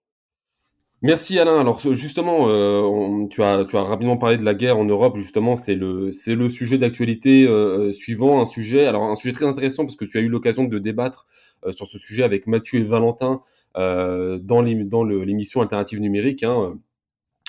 Merci 1.05 1.39
Alain. 1.39 1.61
Alors 1.61 1.81
justement, 1.93 2.49
euh, 2.49 3.27
tu, 3.27 3.43
as, 3.43 3.67
rapidement 3.75 4.17
parlé 4.17 4.39
de 4.39 4.43
la 4.43 4.55
guerre 4.55 4.79
en 4.79 4.87
Europe. 4.87 5.19
Justement, 5.19 5.55
c'est 5.55 5.75
le, 5.75 6.11
sujet 6.49 6.79
d'actualité 6.79 7.47
euh, 7.47 7.93
suivant. 7.93 8.41
Un 8.41 8.47
sujet, 8.47 8.87
alors 8.87 9.03
un 9.03 9.15
sujet 9.15 9.35
très 9.35 9.45
intéressant 9.45 9.85
parce 9.85 9.97
que 9.97 10.07
tu 10.07 10.17
as 10.17 10.23
eu 10.23 10.29
l'occasion 10.29 10.65
de 10.65 10.79
débattre 10.79 11.27
euh, 11.67 11.73
sur 11.73 11.89
ce 11.89 11.99
sujet 11.99 12.23
avec 12.23 12.47
Mathieu 12.47 12.81
et 12.81 12.85
Valentin 12.85 13.43
euh, 13.77 14.39
dans, 14.39 14.63
dans 14.63 15.05
l'émission 15.05 15.61
Alternative 15.61 16.01
numérique. 16.01 16.43
Hein. 16.43 16.79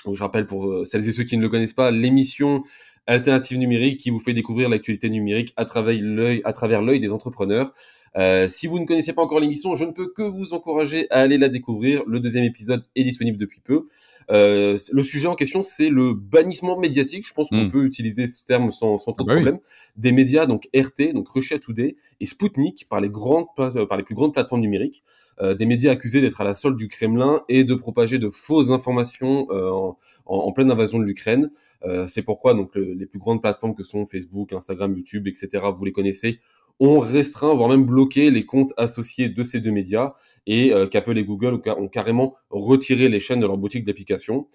Je 0.04 0.22
rappelle 0.22 0.46
pour 0.46 0.86
celles 0.86 1.08
et 1.08 1.12
ceux 1.12 1.24
qui 1.24 1.38
ne 1.38 1.42
le 1.42 1.48
connaissent 1.48 1.72
pas, 1.72 1.90
l'émission 1.90 2.62
Alternative 3.06 3.56
numérique 3.56 4.00
qui 4.00 4.10
vous 4.10 4.18
fait 4.18 4.34
découvrir 4.34 4.68
l'actualité 4.68 5.08
numérique 5.08 5.54
à 5.56 5.64
travers 5.64 5.96
à 6.44 6.52
travers 6.52 6.82
l'œil 6.82 7.00
des 7.00 7.10
entrepreneurs. 7.10 7.72
Euh, 8.16 8.48
si 8.48 8.66
vous 8.66 8.78
ne 8.78 8.86
connaissez 8.86 9.12
pas 9.12 9.22
encore 9.22 9.40
l'émission, 9.40 9.74
je 9.74 9.84
ne 9.84 9.92
peux 9.92 10.12
que 10.12 10.22
vous 10.22 10.54
encourager 10.54 11.06
à 11.10 11.20
aller 11.20 11.38
la 11.38 11.48
découvrir. 11.48 12.02
Le 12.06 12.20
deuxième 12.20 12.44
épisode 12.44 12.84
est 12.94 13.04
disponible 13.04 13.38
depuis 13.38 13.60
peu. 13.60 13.86
Euh, 14.32 14.76
le 14.90 15.02
sujet 15.04 15.28
en 15.28 15.34
question, 15.34 15.62
c'est 15.62 15.88
le 15.88 16.14
bannissement 16.14 16.78
médiatique. 16.78 17.26
Je 17.26 17.32
pense 17.32 17.50
qu'on 17.50 17.64
hmm. 17.64 17.70
peut 17.70 17.84
utiliser 17.84 18.26
ce 18.26 18.44
terme 18.44 18.72
sans, 18.72 18.98
sans 18.98 19.12
trop 19.12 19.22
de 19.22 19.28
bah 19.28 19.34
problème. 19.34 19.58
Des 19.96 20.12
médias, 20.12 20.46
donc 20.46 20.68
RT, 20.74 21.12
donc 21.12 21.28
Russia 21.28 21.58
Today, 21.58 21.96
et 22.20 22.26
Sputnik 22.26 22.88
par 22.88 23.00
les 23.00 23.10
grandes, 23.10 23.46
par 23.56 23.96
les 23.96 24.02
plus 24.02 24.14
grandes 24.14 24.32
plateformes 24.32 24.62
numériques. 24.62 25.04
Euh, 25.42 25.54
des 25.54 25.66
médias 25.66 25.92
accusés 25.92 26.22
d'être 26.22 26.40
à 26.40 26.44
la 26.44 26.54
solde 26.54 26.78
du 26.78 26.88
Kremlin 26.88 27.42
et 27.50 27.64
de 27.64 27.74
propager 27.74 28.18
de 28.18 28.30
fausses 28.30 28.70
informations 28.70 29.46
euh, 29.50 29.70
en, 29.70 29.98
en, 30.24 30.52
pleine 30.52 30.70
invasion 30.70 30.98
de 30.98 31.04
l'Ukraine. 31.04 31.50
Euh, 31.84 32.06
c'est 32.06 32.22
pourquoi 32.22 32.54
donc 32.54 32.74
les 32.74 33.04
plus 33.04 33.18
grandes 33.18 33.42
plateformes 33.42 33.74
que 33.74 33.82
sont 33.82 34.06
Facebook, 34.06 34.54
Instagram, 34.54 34.96
YouTube, 34.96 35.28
etc. 35.28 35.66
Vous 35.74 35.84
les 35.84 35.92
connaissez, 35.92 36.40
ont 36.80 36.98
restreint, 36.98 37.54
voire 37.54 37.68
même 37.68 37.84
bloqué 37.84 38.30
les 38.30 38.44
comptes 38.44 38.72
associés 38.76 39.28
de 39.28 39.42
ces 39.42 39.60
deux 39.60 39.70
médias 39.70 40.14
et 40.46 40.72
euh, 40.72 40.86
qu'Apple 40.86 41.18
et 41.18 41.24
Google 41.24 41.60
ont 41.66 41.88
carrément 41.88 42.36
retiré 42.50 43.08
les 43.08 43.20
chaînes 43.20 43.40
de 43.40 43.46
leur 43.46 43.58
boutique 43.58 43.84
d'applications. 43.84 44.48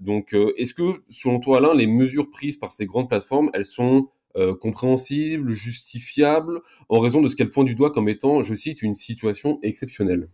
Donc, 0.00 0.34
euh, 0.34 0.52
est-ce 0.56 0.74
que, 0.74 1.02
selon 1.08 1.40
toi, 1.40 1.58
Alain, 1.58 1.74
les 1.74 1.86
mesures 1.86 2.30
prises 2.30 2.56
par 2.56 2.72
ces 2.72 2.86
grandes 2.86 3.08
plateformes, 3.08 3.50
elles 3.54 3.64
sont 3.64 4.08
euh, 4.36 4.54
compréhensibles, 4.54 5.50
justifiables, 5.50 6.60
en 6.88 7.00
raison 7.00 7.22
de 7.22 7.28
ce 7.28 7.36
qu'elles 7.36 7.50
pointent 7.50 7.66
du 7.66 7.74
doigt 7.74 7.90
comme 7.90 8.08
étant, 8.08 8.42
je 8.42 8.54
cite, 8.54 8.82
une 8.82 8.94
situation 8.94 9.58
exceptionnelle? 9.62 10.28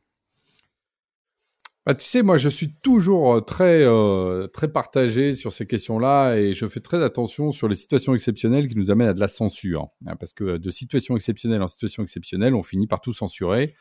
Bah, 1.86 1.94
tu 1.94 2.06
sais, 2.06 2.22
moi, 2.22 2.38
je 2.38 2.48
suis 2.48 2.72
toujours 2.72 3.34
euh, 3.34 3.40
très, 3.40 3.82
euh, 3.82 4.46
très 4.46 4.72
partagé 4.72 5.34
sur 5.34 5.52
ces 5.52 5.66
questions-là 5.66 6.36
et 6.36 6.54
je 6.54 6.66
fais 6.66 6.80
très 6.80 7.02
attention 7.02 7.50
sur 7.50 7.68
les 7.68 7.74
situations 7.74 8.14
exceptionnelles 8.14 8.68
qui 8.68 8.76
nous 8.76 8.90
amènent 8.90 9.08
à 9.08 9.12
de 9.12 9.20
la 9.20 9.28
censure. 9.28 9.90
Hein, 10.06 10.16
parce 10.16 10.32
que 10.32 10.56
de 10.56 10.70
situation 10.70 11.14
exceptionnelle 11.14 11.60
en 11.60 11.68
situation 11.68 12.02
exceptionnelle, 12.02 12.54
on 12.54 12.62
finit 12.62 12.86
par 12.86 13.02
tout 13.02 13.12
censurer. 13.12 13.74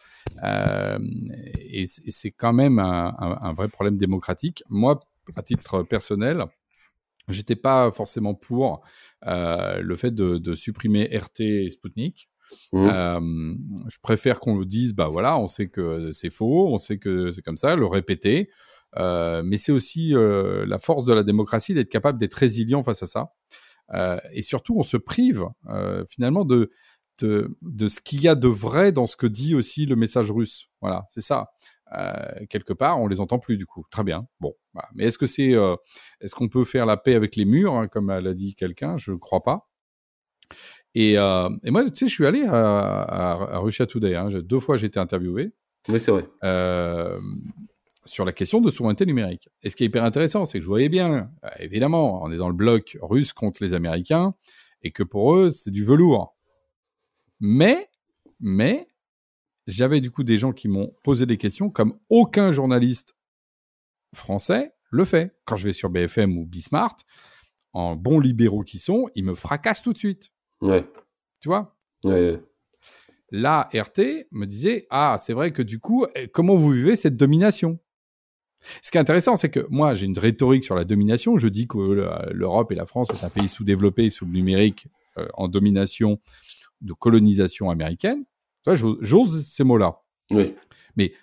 Euh, 0.44 1.00
et, 1.58 1.86
c'est 1.88 2.32
quand 2.32 2.54
même 2.54 2.78
un, 2.80 3.54
vrai 3.54 3.70
problème 3.70 3.96
démocratique. 3.96 4.64
Moi, 4.70 5.00
à 5.38 5.42
titre 5.42 5.84
personnel, 5.84 6.44
j'étais 7.30 7.56
pas 7.56 7.90
forcément 7.92 8.34
pour 8.34 8.84
euh, 9.28 9.80
le 9.82 9.96
fait 9.96 10.12
de, 10.12 10.38
de 10.38 10.54
supprimer 10.56 11.06
RT 11.06 11.40
et 11.40 11.70
Sputnik. 11.70 12.30
Mmh. 12.72 12.88
Euh, 12.88 13.56
je 13.88 13.98
préfère 14.02 14.40
qu'on 14.40 14.58
le 14.58 14.66
dise, 14.66 14.94
bah 14.94 15.08
voilà, 15.08 15.38
on 15.38 15.48
sait 15.48 15.70
que 15.70 16.12
c'est 16.12 16.30
faux, 16.30 16.68
on 16.68 16.78
sait 16.78 16.98
que 16.98 17.32
c'est 17.32 17.42
comme 17.42 17.58
ça, 17.58 17.76
le 17.76 17.86
répéter. 17.86 18.50
Euh, 18.98 19.42
mais 19.44 19.58
c'est 19.58 19.72
aussi 19.72 20.16
euh, 20.16 20.66
la 20.68 20.78
force 20.78 21.06
de 21.06 21.14
la 21.14 21.24
démocratie 21.24 21.74
d'être 21.74 21.90
capable 21.90 22.20
d'être 22.20 22.36
résilient 22.36 22.84
face 22.84 23.04
à 23.04 23.08
ça. 23.08 23.34
Et 24.32 24.42
surtout, 24.42 24.76
on 24.78 24.84
se 24.84 24.98
prive 24.98 25.46
finalement 26.10 26.46
de 26.46 26.72
de, 27.22 27.48
ce 27.88 28.02
qu'il 28.02 28.22
y 28.22 28.28
a 28.28 28.34
de 28.34 28.48
vrai 28.48 28.92
dans 28.92 29.06
ce 29.06 29.16
que 29.16 29.28
dit 29.28 29.54
aussi 29.54 29.86
le 29.86 29.96
message 29.96 30.32
russe. 30.32 30.70
Voilà, 30.82 31.06
c'est 31.10 31.22
ça. 31.22 31.52
Quelque 32.50 32.74
part, 32.74 33.00
on 33.00 33.08
les 33.08 33.20
entend 33.20 33.38
plus 33.38 33.56
du 33.56 33.68
coup. 33.68 33.86
Très 33.92 34.04
bien. 34.04 34.28
Bon, 34.40 34.56
mais 34.96 35.04
est-ce 35.04 35.20
que 35.20 35.28
c'est, 35.28 35.54
est-ce 36.22 36.34
qu'on 36.34 36.50
peut 36.50 36.64
faire 36.64 36.88
la 36.88 36.98
paix 36.98 37.14
avec 37.14 37.36
les 37.36 37.46
murs, 37.46 37.76
hein, 37.76 37.88
comme 37.88 38.08
l'a 38.08 38.34
dit 38.34 38.56
quelqu'un? 38.56 38.98
Je 38.98 39.12
ne 39.12 39.18
crois 39.18 39.44
pas. 39.44 39.70
Et, 40.96 41.18
euh, 41.18 41.50
et, 41.64 41.72
moi, 41.72 41.84
tu 41.90 41.96
sais, 41.96 42.08
je 42.08 42.14
suis 42.14 42.26
allé 42.26 42.44
à, 42.44 42.54
à, 42.54 43.56
à 43.56 43.58
Russia 43.60 43.88
Today. 43.88 44.16
Hein. 44.16 44.30
Deux 44.44 44.60
fois, 44.60 44.78
j'ai 44.78 44.88
été 44.88 45.00
interviewé. 45.00 45.54
Oui, 45.90 46.00
c'est 46.00 46.12
vrai. 46.12 46.28
Euh, 46.44 47.20
sur 48.06 48.26
la 48.26 48.32
question 48.32 48.62
de 48.62 48.70
souveraineté 48.70 49.06
numérique. 49.06 49.50
Et 49.64 49.70
ce 49.70 49.76
qui 49.76 49.84
est 49.84 49.88
hyper 49.88 50.04
intéressant, 50.04 50.46
c'est 50.46 50.60
que 50.60 50.64
je 50.64 50.70
voyais 50.70 50.90
bien, 50.90 51.32
évidemment, 51.60 52.22
on 52.24 52.32
est 52.32 52.38
dans 52.38 52.50
le 52.50 52.54
bloc 52.54 52.98
russe 53.02 53.34
contre 53.34 53.64
les 53.64 53.74
Américains, 53.74 54.34
et 54.82 54.92
que 54.92 55.04
pour 55.04 55.36
eux, 55.36 55.50
c'est 55.50 55.72
du 55.72 55.84
velours. 55.84 56.36
Mais, 57.40 57.90
mais, 58.40 58.88
j'avais 59.68 60.02
du 60.02 60.12
coup 60.12 60.24
des 60.24 60.38
gens 60.38 60.52
qui 60.52 60.68
m'ont 60.68 60.94
posé 61.04 61.26
des 61.26 61.38
questions 61.38 61.70
comme 61.70 61.98
aucun 62.10 62.52
journaliste 62.52 63.16
français 64.14 64.74
le 64.92 65.06
fait. 65.06 65.36
Quand 65.46 65.56
je 65.56 65.66
vais 65.66 65.74
sur 65.74 65.90
BFM 65.90 66.38
ou 66.38 66.46
Bismart, 66.46 66.98
en 67.72 67.96
bons 67.96 68.20
libéraux 68.20 68.64
qui 68.64 68.78
sont, 68.78 69.10
ils 69.16 69.24
me 69.24 69.34
fracassent 69.34 69.82
tout 69.82 69.94
de 69.94 69.98
suite. 69.98 70.33
Ouais. 70.64 70.86
Tu 71.42 71.50
vois? 71.50 71.76
Ouais. 72.04 72.42
Là, 73.32 73.70
RT 73.74 74.28
me 74.32 74.46
disait 74.46 74.88
Ah, 74.90 75.18
c'est 75.20 75.34
vrai 75.34 75.52
que 75.52 75.62
du 75.62 75.80
coup, 75.80 76.06
eh, 76.16 76.28
comment 76.28 76.56
vous 76.56 76.72
vivez 76.72 76.96
cette 76.96 77.18
domination? 77.18 77.80
Ce 78.82 78.92
qui 78.92 78.98
est 78.98 79.02
intéressant, 79.02 79.36
c'est 79.36 79.50
que 79.50 79.68
moi, 79.70 79.94
j'ai 79.94 80.06
une 80.06 80.18
rhétorique 80.18 80.64
sur 80.64 80.76
la 80.76 80.86
domination. 80.86 81.38
Je 81.38 81.50
dis 81.50 81.68
que 81.68 81.78
l'Europe 82.32 82.72
et 82.72 82.76
la 82.76 82.86
France 82.86 83.10
est 83.10 83.26
un 83.26 83.30
pays 83.30 83.50
sous-développé 83.50 84.10
sous 84.10 84.26
le 84.26 84.32
numérique 84.32 84.88
euh, 85.18 85.28
en 85.34 85.50
domination 85.50 86.20
de 86.80 86.94
colonisation 86.94 87.70
américaine. 87.70 88.24
J'ose 88.66 89.46
ces 89.46 89.66
mots-là. 89.66 90.02
Oui. 90.32 90.56
Mais 90.96 91.14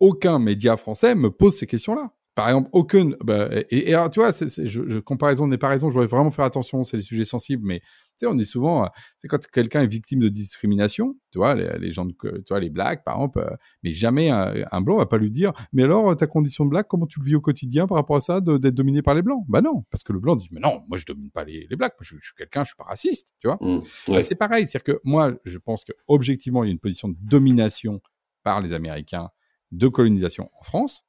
aucun 0.00 0.40
média 0.40 0.76
français 0.76 1.14
me 1.14 1.30
pose 1.30 1.56
ces 1.56 1.68
questions-là. 1.68 2.12
Par 2.38 2.46
exemple, 2.46 2.68
aucune. 2.72 3.16
Bah, 3.24 3.48
et, 3.68 3.92
alors, 3.92 4.10
tu 4.10 4.20
vois, 4.20 4.32
c'est, 4.32 4.48
je, 4.64 4.88
je, 4.88 5.00
comparaison 5.00 5.48
n'est 5.48 5.58
pas 5.58 5.66
raison. 5.66 5.88
Je 5.88 5.94
voudrais 5.94 6.06
vraiment 6.06 6.30
faire 6.30 6.44
attention. 6.44 6.84
C'est 6.84 6.96
des 6.96 7.02
sujets 7.02 7.24
sensibles, 7.24 7.66
mais 7.66 7.80
tu 7.80 7.86
sais, 8.18 8.26
on 8.26 8.36
dit 8.36 8.46
souvent, 8.46 8.84
euh, 8.84 8.88
c'est 9.16 9.26
quand 9.26 9.44
quelqu'un 9.48 9.82
est 9.82 9.88
victime 9.88 10.20
de 10.20 10.28
discrimination, 10.28 11.16
tu 11.32 11.38
vois, 11.38 11.56
les, 11.56 11.68
les 11.80 11.90
gens, 11.90 12.04
de, 12.04 12.12
tu 12.12 12.44
vois, 12.48 12.60
les 12.60 12.70
blacks, 12.70 13.02
par 13.02 13.16
exemple, 13.16 13.40
euh, 13.40 13.56
mais 13.82 13.90
jamais 13.90 14.30
un, 14.30 14.54
un, 14.70 14.80
blanc 14.80 14.98
va 14.98 15.06
pas 15.06 15.18
lui 15.18 15.32
dire, 15.32 15.52
mais 15.72 15.82
alors 15.82 16.16
ta 16.16 16.28
condition 16.28 16.64
de 16.64 16.70
black, 16.70 16.86
comment 16.86 17.06
tu 17.06 17.18
le 17.18 17.24
vis 17.24 17.34
au 17.34 17.40
quotidien 17.40 17.88
par 17.88 17.96
rapport 17.96 18.14
à 18.14 18.20
ça, 18.20 18.40
d'être 18.40 18.72
dominé 18.72 19.02
par 19.02 19.14
les 19.14 19.22
blancs? 19.22 19.44
Bah 19.48 19.60
non, 19.60 19.82
parce 19.90 20.04
que 20.04 20.12
le 20.12 20.20
blanc 20.20 20.36
dit, 20.36 20.48
mais 20.52 20.60
non, 20.60 20.80
moi 20.88 20.96
je 20.96 21.06
domine 21.06 21.32
pas 21.32 21.42
les, 21.42 21.66
les 21.68 21.76
blacks, 21.76 21.94
je, 22.02 22.14
je, 22.20 22.24
suis 22.24 22.34
quelqu'un, 22.36 22.62
je 22.62 22.68
suis 22.68 22.76
pas 22.76 22.84
raciste, 22.84 23.34
tu 23.40 23.48
vois. 23.48 23.58
Mmh, 23.60 23.74
ouais. 23.74 23.82
bah, 24.14 24.20
c'est 24.20 24.36
pareil, 24.36 24.68
c'est-à-dire 24.68 24.94
que 24.94 25.00
moi, 25.02 25.32
je 25.44 25.58
pense 25.58 25.82
que 25.82 25.92
objectivement, 26.06 26.62
il 26.62 26.68
y 26.68 26.70
a 26.70 26.72
une 26.72 26.78
position 26.78 27.08
de 27.08 27.16
domination 27.20 28.00
par 28.44 28.60
les 28.60 28.74
Américains 28.74 29.30
de 29.72 29.88
colonisation 29.88 30.50
en 30.58 30.62
France. 30.62 31.07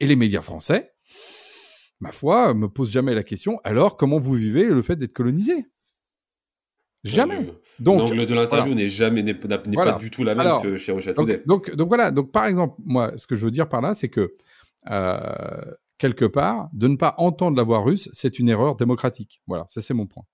Et 0.00 0.06
les 0.06 0.16
médias 0.16 0.42
français, 0.42 0.92
ma 2.00 2.12
foi, 2.12 2.54
me 2.54 2.68
posent 2.68 2.92
jamais 2.92 3.14
la 3.14 3.22
question, 3.22 3.60
alors 3.64 3.96
comment 3.96 4.18
vous 4.18 4.34
vivez 4.34 4.64
le 4.64 4.82
fait 4.82 4.96
d'être 4.96 5.12
colonisé? 5.12 5.66
Jamais. 7.04 7.46
Donc 7.78 8.00
l'angle 8.00 8.26
de 8.26 8.34
l'interview 8.34 8.72
voilà. 8.72 8.82
n'est 8.82 8.88
jamais 8.88 9.22
n'est 9.22 9.38
voilà. 9.72 9.92
pas 9.92 9.98
du 9.98 10.10
tout 10.10 10.24
la 10.24 10.34
même 10.34 10.46
alors, 10.46 10.62
que 10.62 10.76
chez 10.76 10.92
Rocha 10.92 11.12
donc, 11.12 11.46
donc, 11.46 11.74
donc, 11.74 11.88
voilà. 11.88 12.10
Donc 12.10 12.32
par 12.32 12.46
exemple, 12.46 12.74
moi, 12.84 13.12
ce 13.16 13.26
que 13.26 13.36
je 13.36 13.44
veux 13.44 13.50
dire 13.50 13.68
par 13.68 13.80
là, 13.80 13.94
c'est 13.94 14.08
que 14.08 14.34
euh, 14.90 15.20
quelque 15.98 16.24
part, 16.24 16.68
de 16.72 16.88
ne 16.88 16.96
pas 16.96 17.14
entendre 17.18 17.56
la 17.56 17.62
voix 17.62 17.80
russe, 17.80 18.08
c'est 18.12 18.38
une 18.38 18.48
erreur 18.48 18.76
démocratique. 18.76 19.40
Voilà, 19.46 19.66
ça 19.68 19.80
c'est 19.82 19.94
mon 19.94 20.06
point. 20.06 20.24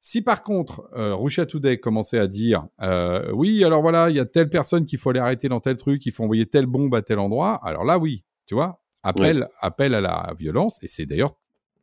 Si 0.00 0.22
par 0.22 0.42
contre, 0.42 0.88
euh, 0.96 1.14
Russia 1.14 1.46
Today 1.46 1.78
commençait 1.78 2.18
à 2.18 2.28
dire 2.28 2.66
euh, 2.82 3.30
oui, 3.32 3.64
alors 3.64 3.82
voilà, 3.82 4.10
il 4.10 4.16
y 4.16 4.20
a 4.20 4.26
telle 4.26 4.48
personne 4.48 4.84
qu'il 4.84 4.98
faut 4.98 5.10
aller 5.10 5.20
arrêter 5.20 5.48
dans 5.48 5.60
tel 5.60 5.76
truc, 5.76 6.04
il 6.06 6.12
faut 6.12 6.24
envoyer 6.24 6.46
telle 6.46 6.66
bombe 6.66 6.94
à 6.94 7.02
tel 7.02 7.18
endroit, 7.18 7.58
alors 7.64 7.84
là 7.84 7.98
oui, 7.98 8.24
tu 8.48 8.54
vois, 8.54 8.82
appel, 9.02 9.42
ouais. 9.42 9.48
appel 9.60 9.94
à 9.94 10.00
la 10.00 10.34
violence, 10.36 10.82
et 10.82 10.88
c'est 10.88 11.06
d'ailleurs 11.06 11.36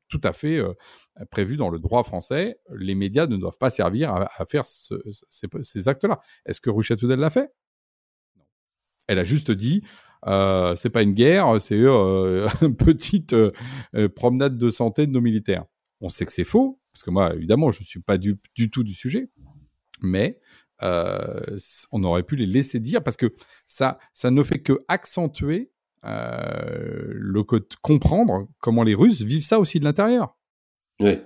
tout 0.08 0.22
à 0.24 0.34
fait 0.34 0.58
euh, 0.58 0.74
prévu 1.32 1.58
dans 1.58 1.70
le 1.70 1.80
droit 1.80 2.04
français. 2.04 2.60
Les 2.76 2.96
médias 2.96 3.28
ne 3.28 3.38
doivent 3.38 3.58
pas 3.58 3.70
servir 3.70 4.14
à, 4.14 4.28
à 4.38 4.46
faire 4.46 4.66
ce, 4.66 4.96
ces, 5.30 5.48
ces 5.62 5.88
actes-là. 5.88 6.20
Est-ce 6.46 6.60
que 6.60 6.96
Today 6.96 7.16
l'a 7.16 7.30
fait? 7.30 7.52
Non. 8.36 8.44
Elle 9.08 9.20
a 9.20 9.24
juste 9.24 9.52
dit. 9.52 9.84
Euh, 10.28 10.76
c'est 10.76 10.90
pas 10.90 11.04
une 11.04 11.12
guerre, 11.12 11.62
c'est 11.62 11.76
euh, 11.76 12.48
une 12.62 12.76
petite 12.76 13.34
euh, 13.34 13.52
promenade 14.16 14.58
de 14.58 14.70
santé 14.70 15.06
de 15.06 15.12
nos 15.12 15.22
militaires. 15.22 15.66
On 16.02 16.10
sait 16.10 16.26
que 16.26 16.32
c'est 16.32 16.44
faux, 16.44 16.80
parce 16.92 17.04
que 17.04 17.12
moi, 17.12 17.34
évidemment, 17.36 17.72
je 17.72 17.84
suis 17.84 18.02
pas 18.02 18.18
du, 18.18 18.38
du 18.56 18.70
tout 18.70 18.84
du 18.84 18.94
sujet, 18.94 19.30
mais 20.02 20.40
on 20.82 22.04
aurait 22.04 22.24
pu 22.24 22.36
les 22.36 22.46
laisser 22.46 22.82
dire 22.82 23.02
parce 23.02 23.16
que 23.16 23.34
ça, 23.66 23.98
ça 24.12 24.30
ne 24.30 24.44
fait 24.44 24.60
que 24.60 24.84
accentuer 24.90 25.72
le 26.06 27.44
comprendre 27.82 28.48
comment 28.60 28.84
les 28.84 28.96
Russes 28.96 29.22
vivent 29.22 29.44
ça 29.44 29.60
aussi 29.60 29.80
de 29.80 29.86
l'intérieur. 29.86 30.38
Oui. 31.00 31.20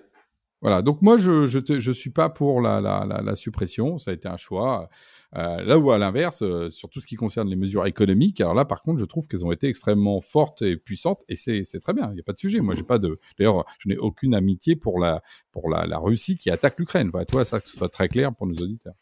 Voilà. 0.61 0.81
Donc 0.81 1.01
moi, 1.01 1.17
je 1.17 1.47
je, 1.47 1.59
te, 1.59 1.79
je 1.79 1.91
suis 1.91 2.09
pas 2.09 2.29
pour 2.29 2.61
la, 2.61 2.81
la, 2.81 3.05
la, 3.05 3.21
la, 3.21 3.35
suppression. 3.35 3.97
Ça 3.97 4.11
a 4.11 4.13
été 4.13 4.27
un 4.27 4.37
choix. 4.37 4.89
Euh, 5.35 5.61
là 5.63 5.77
où 5.77 5.91
à 5.91 5.97
l'inverse, 5.97 6.41
euh, 6.41 6.69
sur 6.69 6.89
tout 6.89 6.99
ce 6.99 7.07
qui 7.07 7.15
concerne 7.15 7.47
les 7.47 7.55
mesures 7.55 7.85
économiques, 7.85 8.41
alors 8.41 8.55
là, 8.55 8.65
par 8.65 8.81
contre, 8.81 8.99
je 8.99 9.05
trouve 9.05 9.27
qu'elles 9.27 9.45
ont 9.45 9.51
été 9.51 9.67
extrêmement 9.67 10.21
fortes 10.21 10.63
et 10.63 10.75
puissantes, 10.75 11.23
et 11.29 11.35
c'est 11.35 11.63
très 11.79 11.93
bien. 11.93 12.09
Il 12.11 12.15
n'y 12.15 12.19
a 12.19 12.23
pas 12.23 12.33
de 12.33 12.39
sujet. 12.39 12.59
Moi, 12.61 12.75
j'ai 12.75 12.83
pas 12.83 12.99
de. 12.99 13.19
D'ailleurs, 13.37 13.63
je 13.77 13.89
n'ai 13.89 13.97
aucune 13.97 14.33
amitié 14.33 14.75
pour 14.75 14.99
la 14.99 15.21
pour 15.51 15.69
la, 15.69 15.85
la 15.85 15.99
Russie 15.99 16.37
qui 16.37 16.49
attaque 16.49 16.79
l'Ukraine. 16.79 17.09
Voilà, 17.11 17.25
toi, 17.25 17.45
ça 17.45 17.59
que 17.59 17.67
ce 17.67 17.77
soit 17.77 17.89
très 17.89 18.09
clair 18.09 18.33
pour 18.35 18.47
nos 18.47 18.55
auditeurs. 18.55 18.95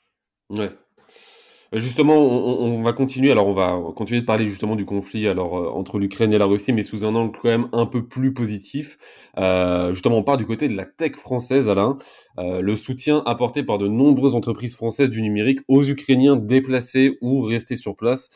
Ouais. 0.50 0.72
Justement, 1.74 2.16
on, 2.16 2.82
va 2.82 2.94
continuer. 2.94 3.30
Alors, 3.30 3.48
on 3.48 3.54
va 3.54 3.78
continuer 3.94 4.22
de 4.22 4.26
parler 4.26 4.46
justement 4.46 4.78
du 4.78 4.86
conflit 4.86 5.28
alors 5.28 5.58
euh, 5.58 5.70
entre 5.70 6.00
l'Ukraine 6.00 6.32
et 6.32 6.38
la 6.38 6.46
Russie, 6.46 6.72
mais 6.72 6.84
sous 6.84 7.04
un 7.04 7.14
angle 7.14 7.38
quand 7.42 7.50
même 7.50 7.68
un 7.74 7.86
peu 7.86 8.06
plus 8.06 8.34
positif. 8.34 8.98
Euh, 9.38 9.92
justement, 9.92 10.16
on 10.16 10.24
part 10.24 10.38
du 10.38 10.46
côté 10.46 10.70
de 10.70 10.78
la 10.78 10.86
tech 10.86 11.18
française, 11.18 11.68
Alain. 11.68 11.98
Euh, 12.40 12.62
le 12.62 12.76
soutien 12.78 13.22
apporté 13.26 13.64
par 13.64 13.80
de 13.80 13.88
nombreuses 13.90 14.34
entreprises 14.34 14.76
françaises 14.76 15.10
du 15.10 15.22
numérique 15.22 15.60
aux 15.68 15.84
Ukrainiens 15.84 16.38
déplacés 16.38 17.18
ou 17.22 17.42
restés 17.42 17.76
sur 17.76 17.98
place, 17.98 18.30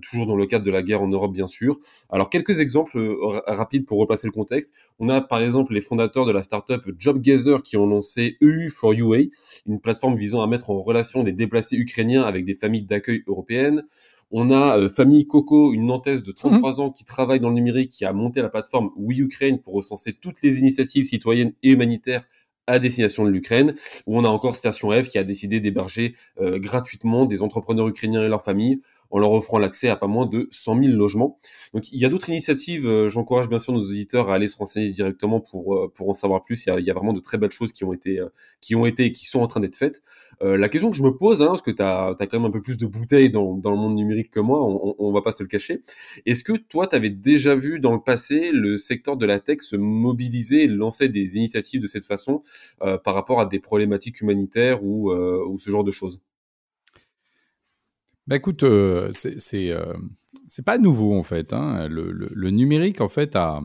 toujours 0.00 0.26
dans 0.26 0.36
le 0.36 0.46
cadre 0.46 0.64
de 0.64 0.70
la 0.70 0.82
guerre 0.82 1.02
en 1.02 1.08
Europe, 1.08 1.32
bien 1.32 1.46
sûr. 1.46 1.78
Alors, 2.10 2.30
quelques 2.30 2.58
exemples 2.58 3.16
rapides 3.46 3.86
pour 3.86 3.98
replacer 3.98 4.26
le 4.26 4.32
contexte. 4.32 4.74
On 4.98 5.08
a 5.08 5.20
par 5.20 5.40
exemple 5.40 5.74
les 5.74 5.80
fondateurs 5.80 6.26
de 6.26 6.32
la 6.32 6.42
startup 6.42 6.82
JobGather 6.98 7.62
qui 7.62 7.76
ont 7.76 7.86
lancé 7.86 8.36
EU 8.42 8.70
for 8.70 8.92
UA, 8.92 9.30
une 9.66 9.80
plateforme 9.80 10.14
visant 10.14 10.42
à 10.42 10.46
mettre 10.46 10.70
en 10.70 10.80
relation 10.82 11.22
des 11.22 11.32
déplacés 11.32 11.76
ukrainiens 11.76 12.22
avec 12.22 12.44
des 12.44 12.54
famille 12.62 12.82
d'accueil 12.82 13.22
européenne. 13.26 13.82
On 14.30 14.50
a 14.50 14.78
euh, 14.78 14.88
Famille 14.88 15.26
Coco, 15.26 15.74
une 15.74 15.86
Nantaise 15.86 16.22
de 16.22 16.32
33 16.32 16.76
mmh. 16.76 16.80
ans 16.80 16.90
qui 16.90 17.04
travaille 17.04 17.40
dans 17.40 17.50
le 17.50 17.54
numérique, 17.54 17.90
qui 17.90 18.06
a 18.06 18.12
monté 18.14 18.40
la 18.40 18.48
plateforme 18.48 18.90
We 18.96 19.18
Ukraine 19.18 19.58
pour 19.58 19.74
recenser 19.74 20.14
toutes 20.14 20.40
les 20.42 20.58
initiatives 20.58 21.04
citoyennes 21.04 21.52
et 21.62 21.72
humanitaires 21.72 22.24
à 22.66 22.78
destination 22.78 23.24
de 23.24 23.30
l'Ukraine, 23.30 23.74
où 24.06 24.16
on 24.16 24.24
a 24.24 24.28
encore 24.28 24.56
Station 24.56 24.90
F 24.92 25.08
qui 25.08 25.18
a 25.18 25.24
décidé 25.24 25.60
d'héberger 25.60 26.14
euh, 26.40 26.58
gratuitement 26.58 27.26
des 27.26 27.42
entrepreneurs 27.42 27.88
ukrainiens 27.88 28.22
et 28.22 28.28
leurs 28.28 28.44
familles 28.44 28.80
en 29.12 29.18
leur 29.18 29.32
offrant 29.32 29.58
l'accès 29.58 29.88
à 29.88 29.96
pas 29.96 30.08
moins 30.08 30.26
de 30.26 30.48
100 30.50 30.82
000 30.82 30.96
logements. 30.96 31.38
Donc 31.74 31.92
il 31.92 32.00
y 32.00 32.04
a 32.04 32.08
d'autres 32.08 32.30
initiatives, 32.30 32.86
euh, 32.86 33.08
j'encourage 33.08 33.48
bien 33.48 33.58
sûr 33.58 33.72
nos 33.74 33.82
auditeurs 33.82 34.30
à 34.30 34.34
aller 34.34 34.48
se 34.48 34.56
renseigner 34.56 34.90
directement 34.90 35.38
pour, 35.38 35.74
euh, 35.74 35.92
pour 35.94 36.08
en 36.08 36.14
savoir 36.14 36.44
plus, 36.44 36.64
il 36.64 36.70
y, 36.70 36.72
a, 36.72 36.80
il 36.80 36.86
y, 36.86 36.90
a, 36.90 36.94
vraiment 36.94 37.12
de 37.12 37.20
très 37.20 37.36
belles 37.36 37.50
choses 37.50 37.72
qui 37.72 37.84
ont 37.84 37.92
été, 37.92 38.18
euh, 38.18 38.28
qui 38.62 38.74
ont 38.74 38.86
été 38.86 39.04
et 39.04 39.12
qui 39.12 39.26
sont 39.26 39.40
en 39.40 39.46
train 39.46 39.60
d'être 39.60 39.76
faites. 39.76 40.02
La 40.40 40.68
question 40.68 40.90
que 40.90 40.96
je 40.96 41.04
me 41.04 41.16
pose, 41.16 41.40
hein, 41.40 41.46
parce 41.46 41.62
que 41.62 41.70
tu 41.70 41.82
as, 41.82 42.16
quand 42.18 42.32
même 42.32 42.46
un 42.46 42.50
peu 42.50 42.62
plus 42.62 42.76
de 42.76 42.84
bouteilles 42.84 43.30
dans, 43.30 43.54
dans 43.54 43.70
le 43.70 43.76
monde 43.76 43.94
numérique 43.94 44.32
que 44.32 44.40
moi, 44.40 44.60
on, 44.60 44.96
on 44.98 45.12
va 45.12 45.22
pas 45.22 45.30
se 45.30 45.40
le 45.40 45.48
cacher, 45.48 45.82
est-ce 46.26 46.42
que 46.42 46.54
toi 46.54 46.88
tu 46.88 46.96
avais 46.96 47.10
déjà 47.10 47.54
vu 47.54 47.78
dans 47.78 47.92
le 47.92 48.00
passé 48.00 48.50
le 48.52 48.76
secteur 48.76 49.16
de 49.16 49.24
la 49.24 49.38
tech 49.38 49.58
se 49.60 49.76
mobiliser 49.76 50.64
et 50.64 50.66
lancer 50.66 51.08
des 51.08 51.36
initiatives 51.36 51.80
de 51.80 51.86
cette 51.86 52.04
façon 52.04 52.42
par 52.80 53.14
rapport 53.14 53.38
à 53.38 53.46
des 53.46 53.60
problématiques 53.60 54.20
humanitaires 54.20 54.82
ou, 54.82 55.12
ou 55.12 55.58
ce 55.60 55.70
genre 55.70 55.84
de 55.84 55.92
choses? 55.92 56.20
Bah 58.26 58.36
écoute, 58.36 58.62
euh, 58.62 59.10
c'est 59.12 59.72
euh, 59.72 59.94
c'est 60.48 60.64
pas 60.64 60.78
nouveau 60.78 61.14
en 61.14 61.22
fait. 61.22 61.52
Hein. 61.52 61.88
Le, 61.88 62.12
le, 62.12 62.30
le, 62.32 62.50
numérique 62.50 63.00
en 63.00 63.08
fait 63.08 63.34
a, 63.36 63.60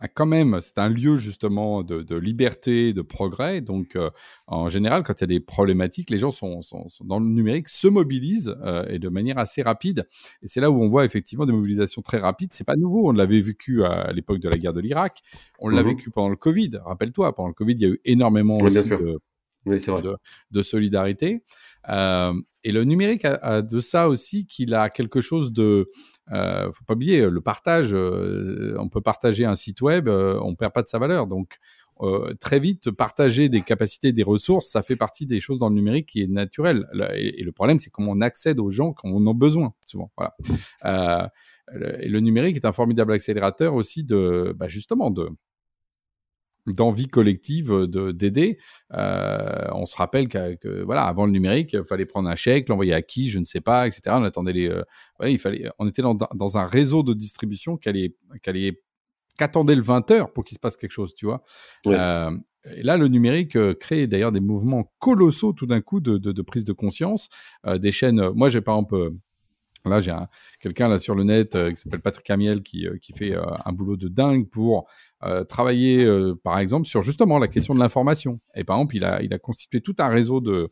a 0.00 0.08
quand 0.08 0.26
même, 0.26 0.58
c'est 0.60 0.78
un 0.78 0.88
lieu 0.88 1.16
justement 1.16 1.82
de, 1.82 2.02
de, 2.02 2.16
liberté, 2.16 2.92
de 2.92 3.02
progrès. 3.02 3.60
Donc 3.60 3.96
euh, 3.96 4.10
en 4.46 4.68
général, 4.68 5.02
quand 5.02 5.14
il 5.14 5.20
y 5.22 5.24
a 5.24 5.26
des 5.28 5.40
problématiques, 5.40 6.10
les 6.10 6.18
gens 6.18 6.30
sont, 6.30 6.60
sont, 6.62 6.88
sont 6.88 7.04
dans 7.04 7.18
le 7.18 7.26
numérique 7.26 7.68
se 7.68 7.88
mobilisent 7.88 8.56
euh, 8.62 8.84
et 8.88 8.98
de 8.98 9.08
manière 9.08 9.38
assez 9.38 9.62
rapide. 9.62 10.06
Et 10.42 10.48
c'est 10.48 10.60
là 10.60 10.70
où 10.70 10.82
on 10.82 10.88
voit 10.88 11.04
effectivement 11.04 11.46
des 11.46 11.52
mobilisations 11.52 12.02
très 12.02 12.18
rapides. 12.18 12.50
C'est 12.52 12.64
pas 12.64 12.76
nouveau. 12.76 13.08
On 13.08 13.12
l'avait 13.12 13.40
vécu 13.40 13.84
à, 13.84 14.12
l'époque 14.12 14.40
de 14.40 14.48
la 14.48 14.56
guerre 14.56 14.74
de 14.74 14.80
l'Irak. 14.80 15.22
On 15.58 15.68
l'a 15.68 15.82
mmh. 15.82 15.86
vécu 15.86 16.10
pendant 16.10 16.28
le 16.28 16.36
Covid. 16.36 16.72
Rappelle-toi, 16.84 17.34
pendant 17.34 17.48
le 17.48 17.54
Covid, 17.54 17.74
il 17.74 17.80
y 17.80 17.86
a 17.86 17.88
eu 17.88 18.00
énormément 18.04 18.58
oui, 18.58 18.76
aussi 18.76 18.88
de 18.88 19.20
oui, 19.66 19.78
de, 19.78 20.16
de, 20.50 20.62
solidarité. 20.62 21.42
Euh, 21.88 22.34
et 22.62 22.72
le 22.72 22.84
numérique 22.84 23.24
a, 23.24 23.62
de 23.62 23.80
ça 23.80 24.08
aussi 24.08 24.46
qu'il 24.46 24.74
a 24.74 24.88
quelque 24.88 25.20
chose 25.20 25.52
de, 25.52 25.88
euh, 26.32 26.70
faut 26.72 26.84
pas 26.84 26.94
oublier 26.94 27.28
le 27.28 27.40
partage. 27.40 27.92
Euh, 27.92 28.74
on 28.78 28.88
peut 28.88 29.00
partager 29.00 29.44
un 29.44 29.54
site 29.54 29.82
web, 29.82 30.08
euh, 30.08 30.38
on 30.42 30.54
perd 30.54 30.72
pas 30.72 30.82
de 30.82 30.88
sa 30.88 30.98
valeur. 30.98 31.26
Donc 31.26 31.58
très 32.40 32.58
vite, 32.58 32.90
partager 32.90 33.48
des 33.48 33.62
capacités, 33.62 34.12
des 34.12 34.24
ressources, 34.24 34.68
ça 34.68 34.82
fait 34.82 34.96
partie 34.96 35.26
des 35.26 35.38
choses 35.38 35.60
dans 35.60 35.68
le 35.68 35.76
numérique 35.76 36.06
qui 36.06 36.22
est 36.22 36.26
naturel. 36.26 36.88
Et, 37.14 37.42
le 37.42 37.52
problème, 37.52 37.78
c'est 37.78 37.88
comment 37.88 38.10
on 38.12 38.20
accède 38.20 38.58
aux 38.58 38.68
gens 38.68 38.92
quand 38.92 39.08
on 39.08 39.24
en 39.24 39.30
a 39.30 39.32
besoin, 39.32 39.74
souvent. 39.86 40.12
Voilà. 40.16 41.32
et 42.02 42.08
le 42.08 42.20
numérique 42.20 42.56
est 42.56 42.66
un 42.66 42.72
formidable 42.72 43.12
accélérateur 43.12 43.74
aussi 43.74 44.02
de, 44.02 44.52
bah, 44.58 44.66
justement, 44.66 45.10
de 45.10 45.30
d'envie 46.66 47.08
collective 47.08 47.72
de 47.72 48.10
d'aider. 48.10 48.58
Euh, 48.92 49.66
on 49.72 49.86
se 49.86 49.96
rappelle 49.96 50.28
que, 50.28 50.82
voilà, 50.82 51.04
avant 51.04 51.26
le 51.26 51.32
numérique, 51.32 51.74
il 51.74 51.84
fallait 51.84 52.06
prendre 52.06 52.28
un 52.28 52.36
chèque, 52.36 52.68
l'envoyer 52.68 52.94
à 52.94 53.02
qui, 53.02 53.28
je 53.28 53.38
ne 53.38 53.44
sais 53.44 53.60
pas, 53.60 53.86
etc. 53.86 54.02
On 54.10 54.24
attendait 54.24 54.52
les, 54.52 54.68
euh, 54.68 54.82
il 55.22 55.38
fallait, 55.38 55.70
on 55.78 55.86
était 55.86 56.02
dans, 56.02 56.14
dans, 56.14 56.58
un 56.58 56.66
réseau 56.66 57.02
de 57.02 57.14
distribution 57.14 57.76
qui 57.76 57.88
allait, 57.88 58.14
qui 58.42 58.50
allait, 58.50 58.80
qu'attendait 59.38 59.74
le 59.74 59.82
20 59.82 60.10
heures 60.10 60.32
pour 60.32 60.44
qu'il 60.44 60.54
se 60.54 60.60
passe 60.60 60.76
quelque 60.76 60.92
chose, 60.92 61.14
tu 61.14 61.26
vois. 61.26 61.42
Euh, 61.86 62.30
et 62.74 62.82
là, 62.82 62.96
le 62.96 63.08
numérique 63.08 63.56
euh, 63.56 63.74
crée 63.74 64.06
d'ailleurs 64.06 64.32
des 64.32 64.40
mouvements 64.40 64.92
colossaux 64.98 65.52
tout 65.52 65.66
d'un 65.66 65.80
coup 65.80 66.00
de, 66.00 66.18
de, 66.18 66.32
de, 66.32 66.42
prise 66.42 66.64
de 66.64 66.72
conscience, 66.72 67.28
euh, 67.66 67.78
des 67.78 67.92
chaînes. 67.92 68.30
Moi, 68.30 68.48
j'ai 68.48 68.60
par 68.60 68.76
exemple 68.76 69.12
Là, 69.86 70.00
j'ai 70.00 70.16
quelqu'un 70.60 70.88
là 70.88 70.98
sur 70.98 71.14
le 71.14 71.24
net 71.24 71.50
qui 71.50 71.76
s'appelle 71.76 72.00
Patrick 72.00 72.30
Amiel 72.30 72.62
qui, 72.62 72.86
qui 73.02 73.12
fait 73.12 73.34
un 73.36 73.70
boulot 73.74 73.98
de 73.98 74.08
dingue 74.08 74.48
pour 74.48 74.88
euh, 75.24 75.42
travailler, 75.44 76.04
euh, 76.04 76.34
par 76.42 76.58
exemple, 76.58 76.86
sur 76.86 77.00
justement 77.00 77.38
la 77.38 77.48
question 77.48 77.72
de 77.72 77.78
l'information. 77.78 78.38
Et 78.54 78.64
par 78.64 78.76
exemple, 78.76 78.96
il 78.96 79.04
a, 79.04 79.22
il 79.22 79.32
a 79.32 79.38
constitué 79.38 79.80
tout 79.80 79.94
un 79.98 80.08
réseau 80.08 80.40
de, 80.40 80.70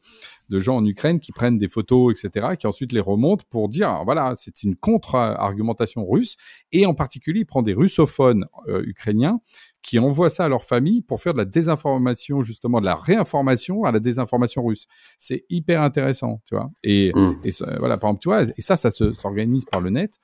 de 0.50 0.58
gens 0.58 0.76
en 0.76 0.84
Ukraine 0.84 1.20
qui 1.20 1.32
prennent 1.32 1.56
des 1.56 1.68
photos, 1.68 2.12
etc., 2.12 2.48
qui 2.58 2.66
ensuite 2.66 2.92
les 2.92 3.00
remontent 3.00 3.44
pour 3.48 3.68
dire, 3.68 4.02
voilà, 4.04 4.34
c'est 4.36 4.62
une 4.62 4.76
contre-argumentation 4.76 6.06
russe. 6.06 6.36
Et 6.70 6.84
en 6.84 6.94
particulier, 6.94 7.40
il 7.40 7.46
prend 7.46 7.62
des 7.62 7.74
russophones 7.74 8.44
euh, 8.68 8.82
ukrainiens 8.84 9.40
qui 9.82 9.98
envoient 9.98 10.30
ça 10.30 10.44
à 10.44 10.48
leur 10.48 10.62
famille 10.62 11.02
pour 11.02 11.20
faire 11.20 11.32
de 11.32 11.38
la 11.38 11.44
désinformation, 11.44 12.42
justement, 12.42 12.80
de 12.80 12.84
la 12.84 12.94
réinformation 12.94 13.84
à 13.84 13.90
la 13.90 14.00
désinformation 14.00 14.64
russe. 14.64 14.86
C'est 15.18 15.44
hyper 15.48 15.82
intéressant, 15.82 16.40
tu 16.44 16.54
vois. 16.54 16.70
Et, 16.84 17.12
mmh. 17.14 17.40
et 17.44 17.50
voilà, 17.78 17.96
par 17.96 18.10
exemple, 18.10 18.20
tu 18.20 18.28
vois, 18.28 18.42
et 18.42 18.62
ça, 18.62 18.76
ça 18.76 18.90
s'organise 18.90 19.64
par 19.64 19.80
le 19.80 19.90
net. 19.90 20.18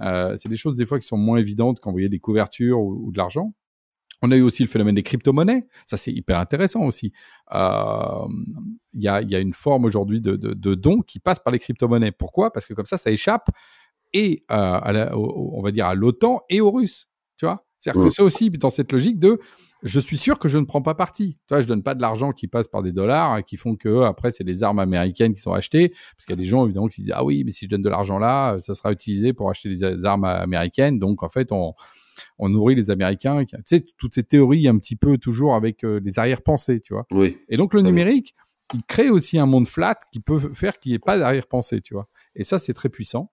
Euh, 0.00 0.36
c'est 0.36 0.48
des 0.48 0.56
choses 0.56 0.76
des 0.76 0.86
fois 0.86 0.98
qui 0.98 1.06
sont 1.06 1.16
moins 1.16 1.38
évidentes 1.38 1.80
qu'envoyer 1.80 2.08
des 2.08 2.18
couvertures 2.18 2.80
ou 2.80 3.12
de 3.12 3.18
l'argent. 3.18 3.52
On 4.24 4.30
a 4.30 4.36
eu 4.36 4.40
aussi 4.40 4.62
le 4.62 4.70
phénomène 4.70 4.94
des 4.94 5.02
crypto-monnaies. 5.02 5.66
Ça, 5.84 5.98
c'est 5.98 6.10
hyper 6.10 6.38
intéressant 6.38 6.84
aussi. 6.86 7.12
Il 7.52 7.56
euh, 7.56 8.26
y, 8.94 9.06
a, 9.06 9.20
y, 9.20 9.34
a, 9.34 9.38
une 9.38 9.52
forme 9.52 9.84
aujourd'hui 9.84 10.22
de, 10.22 10.36
de, 10.36 10.54
de, 10.54 10.74
don 10.74 11.02
qui 11.02 11.18
passe 11.18 11.40
par 11.40 11.52
les 11.52 11.58
crypto-monnaies. 11.58 12.10
Pourquoi? 12.10 12.50
Parce 12.50 12.66
que 12.66 12.72
comme 12.72 12.86
ça, 12.86 12.96
ça 12.96 13.10
échappe 13.10 13.46
et 14.14 14.46
euh, 14.50 14.54
à 14.56 15.14
on 15.14 15.60
va 15.60 15.72
dire 15.72 15.84
à 15.84 15.94
l'OTAN 15.94 16.40
et 16.48 16.62
aux 16.62 16.70
Russes. 16.70 17.10
Tu 17.36 17.44
vois? 17.44 17.66
C'est-à-dire 17.78 18.04
que 18.04 18.08
c'est 18.08 18.22
aussi 18.22 18.48
dans 18.48 18.70
cette 18.70 18.92
logique 18.92 19.18
de 19.18 19.38
je 19.84 20.00
suis 20.00 20.16
sûr 20.16 20.38
que 20.38 20.48
je 20.48 20.58
ne 20.58 20.64
prends 20.64 20.82
pas 20.82 20.94
parti. 20.94 21.36
Tu 21.46 21.54
vois, 21.54 21.60
je 21.60 21.66
donne 21.66 21.82
pas 21.82 21.94
de 21.94 22.00
l'argent 22.00 22.32
qui 22.32 22.48
passe 22.48 22.68
par 22.68 22.82
des 22.82 22.92
dollars 22.92 23.32
hein, 23.32 23.42
qui 23.42 23.56
font 23.56 23.76
que 23.76 24.02
après 24.02 24.32
c'est 24.32 24.44
des 24.44 24.62
armes 24.62 24.80
américaines 24.80 25.34
qui 25.34 25.40
sont 25.40 25.52
achetées 25.52 25.90
parce 25.90 26.24
qu'il 26.26 26.32
y 26.32 26.38
a 26.38 26.42
des 26.42 26.44
gens 26.44 26.64
évidemment 26.64 26.88
qui 26.88 27.02
disent 27.02 27.12
ah 27.14 27.24
oui 27.24 27.44
mais 27.44 27.50
si 27.50 27.66
je 27.66 27.70
donne 27.70 27.82
de 27.82 27.90
l'argent 27.90 28.18
là 28.18 28.58
ça 28.60 28.74
sera 28.74 28.90
utilisé 28.90 29.32
pour 29.32 29.50
acheter 29.50 29.68
des 29.68 30.04
armes 30.04 30.24
américaines 30.24 30.98
donc 30.98 31.22
en 31.22 31.28
fait 31.28 31.52
on 31.52 31.74
on 32.38 32.48
nourrit 32.48 32.74
les 32.74 32.90
Américains. 32.90 33.44
Tu 33.44 33.56
sais, 33.64 33.84
toutes 33.98 34.14
ces 34.14 34.24
théories 34.24 34.68
un 34.68 34.78
petit 34.78 34.96
peu 34.96 35.18
toujours 35.18 35.54
avec 35.54 35.84
euh, 35.84 36.00
les 36.04 36.18
arrière-pensées, 36.18 36.80
tu 36.80 36.94
vois. 36.94 37.06
Oui. 37.10 37.38
Et 37.48 37.56
donc 37.56 37.74
le 37.74 37.82
numérique, 37.82 38.34
il 38.72 38.82
crée 38.84 39.10
aussi 39.10 39.38
un 39.38 39.46
monde 39.46 39.68
flat 39.68 39.98
qui 40.12 40.20
peut 40.20 40.38
faire 40.54 40.78
qu'il 40.78 40.90
n'y 40.90 40.96
ait 40.96 41.00
pas 41.00 41.18
d'arrière-pensée, 41.18 41.80
tu 41.80 41.94
vois. 41.94 42.08
Et 42.34 42.44
ça, 42.44 42.58
c'est 42.58 42.74
très 42.74 42.88
puissant. 42.88 43.30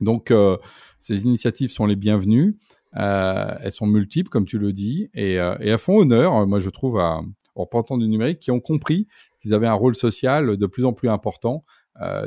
Donc 0.00 0.30
euh, 0.30 0.56
ces 0.98 1.24
initiatives 1.24 1.70
sont 1.70 1.86
les 1.86 1.96
bienvenues. 1.96 2.56
Euh, 2.96 3.54
elles 3.62 3.72
sont 3.72 3.86
multiples, 3.86 4.28
comme 4.28 4.44
tu 4.44 4.58
le 4.58 4.72
dis, 4.72 5.08
et, 5.14 5.34
elles 5.34 5.78
font 5.78 5.98
honneur, 5.98 6.46
moi 6.46 6.60
je 6.60 6.70
trouve, 6.70 6.98
à, 6.98 7.20
aux 7.54 7.62
représentants 7.62 7.98
du 7.98 8.08
numérique 8.08 8.38
qui 8.38 8.50
ont 8.50 8.60
compris 8.60 9.08
qu'ils 9.40 9.54
avaient 9.54 9.66
un 9.66 9.74
rôle 9.74 9.94
social 9.94 10.56
de 10.56 10.66
plus 10.66 10.84
en 10.84 10.92
plus 10.92 11.08
important 11.08 11.64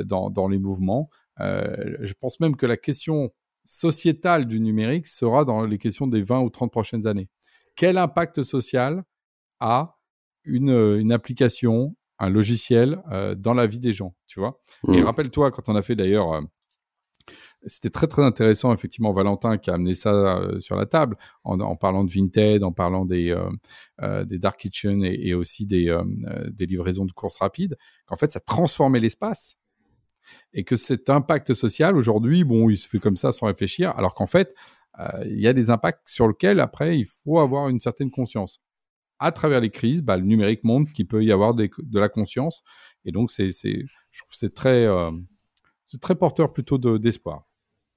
dans, 0.04 0.30
dans 0.30 0.48
les 0.48 0.58
mouvements. 0.58 1.08
je 1.38 2.12
pense 2.20 2.40
même 2.40 2.56
que 2.56 2.66
la 2.66 2.76
question 2.76 3.32
sociétal 3.66 4.46
du 4.46 4.60
numérique 4.60 5.06
sera 5.06 5.44
dans 5.44 5.64
les 5.64 5.78
questions 5.78 6.06
des 6.06 6.22
20 6.22 6.40
ou 6.40 6.50
30 6.50 6.70
prochaines 6.70 7.06
années. 7.06 7.28
Quel 7.74 7.98
impact 7.98 8.42
social 8.42 9.02
a 9.60 9.98
une, 10.44 10.70
euh, 10.70 10.98
une 10.98 11.12
application, 11.12 11.94
un 12.18 12.30
logiciel 12.30 13.02
euh, 13.12 13.34
dans 13.34 13.52
la 13.52 13.66
vie 13.66 13.80
des 13.80 13.92
gens, 13.92 14.14
tu 14.26 14.40
vois? 14.40 14.60
Et 14.88 15.02
mmh. 15.02 15.04
rappelle-toi, 15.04 15.50
quand 15.50 15.68
on 15.68 15.76
a 15.76 15.82
fait 15.82 15.96
d'ailleurs... 15.96 16.42
Euh, 17.66 17.68
c'était 17.68 17.90
très 17.90 18.06
très 18.06 18.22
intéressant 18.22 18.72
effectivement 18.72 19.12
Valentin 19.12 19.58
qui 19.58 19.70
a 19.70 19.74
amené 19.74 19.94
ça 19.94 20.40
sur 20.60 20.76
la 20.76 20.86
table 20.86 21.16
en, 21.44 21.76
parlant 21.76 22.04
de 22.04 22.10
Vinted, 22.10 22.62
en 22.62 22.72
parlant 22.72 23.04
des 23.04 23.36
des 24.00 24.38
dark 24.38 24.58
kitchen 24.60 25.04
et, 25.04 25.34
aussi 25.34 25.66
des 25.66 25.96
des 26.50 26.66
livraisons 26.66 27.04
de 27.04 27.12
courses 27.12 27.38
rapides. 27.38 27.76
Qu'en 28.06 28.16
fait 28.16 28.32
ça 28.32 28.40
transformait 28.40 29.00
l'espace 29.00 29.58
et 30.52 30.64
que 30.64 30.76
cet 30.76 31.10
impact 31.10 31.54
social, 31.54 31.96
aujourd'hui, 31.96 32.44
bon, 32.44 32.70
il 32.70 32.76
se 32.76 32.88
fait 32.88 32.98
comme 32.98 33.16
ça 33.16 33.32
sans 33.32 33.46
réfléchir, 33.46 33.92
alors 33.96 34.14
qu'en 34.14 34.26
fait, 34.26 34.54
euh, 34.98 35.24
il 35.26 35.40
y 35.40 35.48
a 35.48 35.52
des 35.52 35.70
impacts 35.70 36.08
sur 36.08 36.28
lesquels, 36.28 36.60
après, 36.60 36.98
il 36.98 37.04
faut 37.04 37.38
avoir 37.38 37.68
une 37.68 37.80
certaine 37.80 38.10
conscience. 38.10 38.60
À 39.18 39.32
travers 39.32 39.60
les 39.60 39.70
crises, 39.70 40.02
bah, 40.02 40.16
le 40.16 40.24
numérique 40.24 40.62
montre 40.64 40.92
qu'il 40.92 41.06
peut 41.06 41.24
y 41.24 41.32
avoir 41.32 41.54
de 41.54 41.70
la 41.92 42.08
conscience, 42.08 42.62
et 43.04 43.12
donc, 43.12 43.30
c'est, 43.30 43.50
je 43.50 44.20
trouve 44.20 44.34
c'est 44.34 44.54
très, 44.54 44.84
euh, 44.86 45.10
c'est 45.86 46.00
très 46.00 46.14
porteur 46.14 46.52
plutôt 46.52 46.78
d'espoir. 46.98 47.46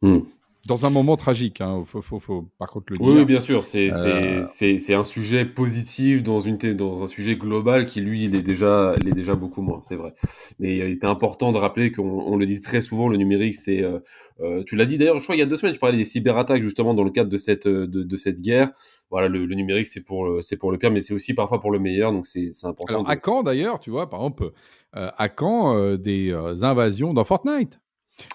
Mmh 0.01 0.19
dans 0.67 0.85
un 0.85 0.89
moment 0.89 1.15
tragique, 1.15 1.61
hein, 1.61 1.83
faut, 1.85 2.01
faut, 2.01 2.19
faut, 2.19 2.45
par 2.57 2.69
contre 2.69 2.91
le 2.91 2.99
dire. 2.99 3.07
Oui, 3.07 3.25
bien 3.25 3.39
sûr, 3.39 3.63
c'est 3.63 3.89
euh... 3.91 4.43
un 4.43 5.03
sujet 5.05 5.45
positif 5.45 6.21
dans, 6.21 6.39
une 6.41 6.57
dans 6.57 7.03
un 7.03 7.07
sujet 7.07 7.35
global 7.37 7.85
qui, 7.85 8.01
lui, 8.01 8.25
il 8.25 8.35
est 8.35 8.41
déjà, 8.41 8.93
il 9.01 9.07
est 9.07 9.13
déjà 9.13 9.35
beaucoup 9.35 9.61
moins, 9.61 9.79
c'est 9.81 9.95
vrai. 9.95 10.13
Mais 10.59 10.77
il 10.77 10.91
était 10.91 11.07
important 11.07 11.51
de 11.51 11.57
rappeler 11.57 11.91
qu'on 11.91 12.35
le 12.35 12.45
dit 12.45 12.61
très 12.61 12.81
souvent, 12.81 13.07
le 13.07 13.17
numérique, 13.17 13.55
c'est... 13.55 13.81
Euh, 13.81 13.99
euh, 14.41 14.63
tu 14.65 14.75
l'as 14.75 14.85
dit 14.85 14.97
d'ailleurs, 14.97 15.19
je 15.19 15.23
crois 15.23 15.35
il 15.35 15.39
y 15.39 15.41
a 15.41 15.45
deux 15.45 15.57
semaines, 15.57 15.73
je 15.73 15.79
parlais 15.79 15.97
des 15.97 16.05
cyberattaques 16.05 16.61
justement 16.61 16.93
dans 16.93 17.03
le 17.03 17.11
cadre 17.11 17.29
de 17.29 17.37
cette, 17.37 17.67
de, 17.67 18.03
de 18.03 18.15
cette 18.15 18.39
guerre. 18.39 18.71
Voilà, 19.11 19.27
le, 19.27 19.45
le 19.45 19.55
numérique, 19.55 19.87
c'est 19.87 20.03
pour, 20.03 20.25
le 20.25 20.77
pire, 20.77 20.91
mais 20.91 21.01
c'est 21.01 21.13
aussi 21.13 21.33
parfois 21.33 21.59
pour 21.59 21.71
le 21.71 21.79
meilleur, 21.79 22.11
donc 22.11 22.27
c'est 22.27 22.51
important. 22.63 22.93
Alors, 22.93 23.09
à 23.09 23.15
quand 23.15 23.43
d'ailleurs, 23.43 23.79
tu 23.79 23.89
vois, 23.89 24.09
par 24.09 24.19
exemple, 24.19 24.51
euh, 24.95 25.09
à 25.17 25.29
quand 25.29 25.75
euh, 25.75 25.97
des 25.97 26.31
invasions 26.61 27.13
dans 27.13 27.23
Fortnite? 27.23 27.79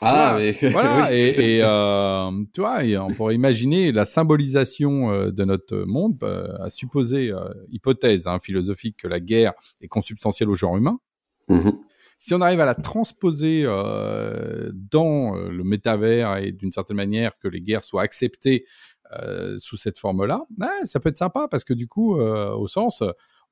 Ah, 0.00 0.36
mais... 0.38 0.52
voilà. 0.70 1.12
et, 1.12 1.60
euh, 1.62 2.30
tu 2.52 2.60
vois, 2.60 2.80
on 3.04 3.14
pourrait 3.14 3.34
imaginer 3.34 3.92
la 3.92 4.04
symbolisation 4.04 5.12
euh, 5.12 5.30
de 5.30 5.44
notre 5.44 5.84
monde, 5.86 6.18
euh, 6.22 6.56
à 6.60 6.70
supposer, 6.70 7.32
hypothèse 7.70 8.26
hein, 8.26 8.38
philosophique, 8.38 8.98
que 8.98 9.08
la 9.08 9.20
guerre 9.20 9.52
est 9.80 9.88
consubstantielle 9.88 10.50
au 10.50 10.54
genre 10.54 10.76
humain. 10.76 10.98
Mmh 11.48 11.70
si 12.16 12.32
on 12.32 12.40
arrive 12.40 12.60
à 12.60 12.64
la 12.64 12.76
transposer 12.76 13.64
dans 13.64 15.34
le 15.34 15.64
métavers 15.64 16.36
et 16.36 16.52
d'une 16.52 16.70
certaine 16.70 16.96
manière 16.96 17.36
que 17.38 17.48
les 17.48 17.60
guerres 17.60 17.82
soient 17.82 18.02
acceptées 18.02 18.64
sous 19.58 19.76
cette 19.76 19.98
forme-là, 19.98 20.46
ça 20.84 21.00
peut 21.00 21.08
être 21.08 21.18
sympa 21.18 21.48
parce 21.50 21.64
que 21.64 21.74
du 21.74 21.88
coup, 21.88 22.14
au 22.16 22.66
sens, 22.68 23.02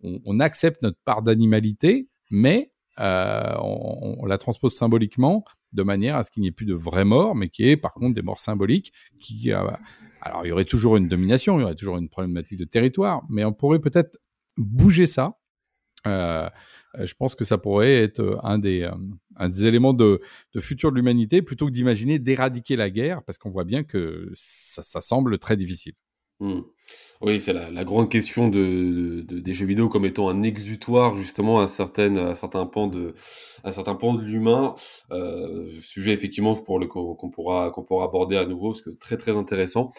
on, 0.00 0.20
on 0.24 0.40
accepte 0.40 0.80
notre 0.82 0.96
part 1.04 1.22
d'animalité, 1.22 2.08
mais 2.30 2.68
euh, 3.00 3.54
on, 3.60 4.26
la 4.26 4.38
transpose 4.38 4.74
symboliquement 4.74 5.44
de 5.72 5.82
manière 5.82 6.16
à 6.16 6.24
ce 6.24 6.30
qu'il 6.30 6.42
n'y 6.42 6.48
ait 6.48 6.52
plus 6.52 6.66
de 6.66 6.74
vraies 6.74 7.04
morts, 7.04 7.34
mais 7.34 7.48
qu'il 7.48 7.66
y 7.66 7.70
ait 7.70 7.76
par 7.76 7.94
contre 7.94 8.14
des 8.14 8.22
morts 8.22 8.40
symboliques 8.40 8.92
qui... 9.18 9.52
Euh, 9.52 9.70
alors 10.20 10.44
il 10.44 10.50
y 10.50 10.52
aurait 10.52 10.64
toujours 10.64 10.96
une 10.96 11.08
domination, 11.08 11.58
il 11.58 11.62
y 11.62 11.64
aurait 11.64 11.74
toujours 11.74 11.98
une 11.98 12.08
problématique 12.08 12.58
de 12.58 12.64
territoire, 12.64 13.22
mais 13.28 13.44
on 13.44 13.52
pourrait 13.52 13.80
peut-être 13.80 14.18
bouger 14.56 15.06
ça. 15.06 15.38
Euh, 16.06 16.48
je 16.98 17.14
pense 17.14 17.34
que 17.34 17.44
ça 17.44 17.58
pourrait 17.58 17.94
être 17.94 18.38
un 18.42 18.58
des, 18.58 18.88
éléments 19.64 19.94
de, 19.94 20.20
futur 20.58 20.90
de 20.90 20.96
l'humanité 20.96 21.42
plutôt 21.42 21.66
que 21.66 21.70
d'imaginer 21.70 22.18
d'éradiquer 22.18 22.76
la 22.76 22.90
guerre, 22.90 23.22
parce 23.24 23.38
qu'on 23.38 23.50
voit 23.50 23.64
bien 23.64 23.82
que 23.82 24.30
ça, 24.34 25.00
semble 25.00 25.38
très 25.38 25.56
difficile. 25.56 25.94
Mmh. 26.40 26.60
Oui, 27.20 27.40
c'est 27.40 27.52
la, 27.52 27.84
grande 27.84 28.10
question 28.10 28.48
de, 28.48 29.24
de, 29.24 29.38
des 29.38 29.52
jeux 29.52 29.66
vidéo 29.66 29.88
comme 29.88 30.04
étant 30.04 30.28
un 30.28 30.42
exutoire 30.42 31.16
justement 31.16 31.60
à 31.60 31.68
certaines 31.68 32.18
à 32.18 32.34
certains 32.34 32.66
pans 32.66 32.88
de 32.88 33.14
à 33.62 33.72
certains 33.72 33.94
pans 33.94 34.14
de 34.14 34.24
l'humain. 34.24 34.74
Euh, 35.12 35.68
sujet 35.82 36.12
effectivement 36.12 36.56
pour 36.56 36.80
le 36.80 36.88
qu'on 36.88 37.30
pourra 37.30 37.70
qu'on 37.70 37.84
pourra 37.84 38.06
aborder 38.06 38.36
à 38.36 38.44
nouveau 38.44 38.72
parce 38.72 38.82
que 38.82 38.90
très 38.90 39.16
très 39.16 39.36
intéressant 39.36 39.92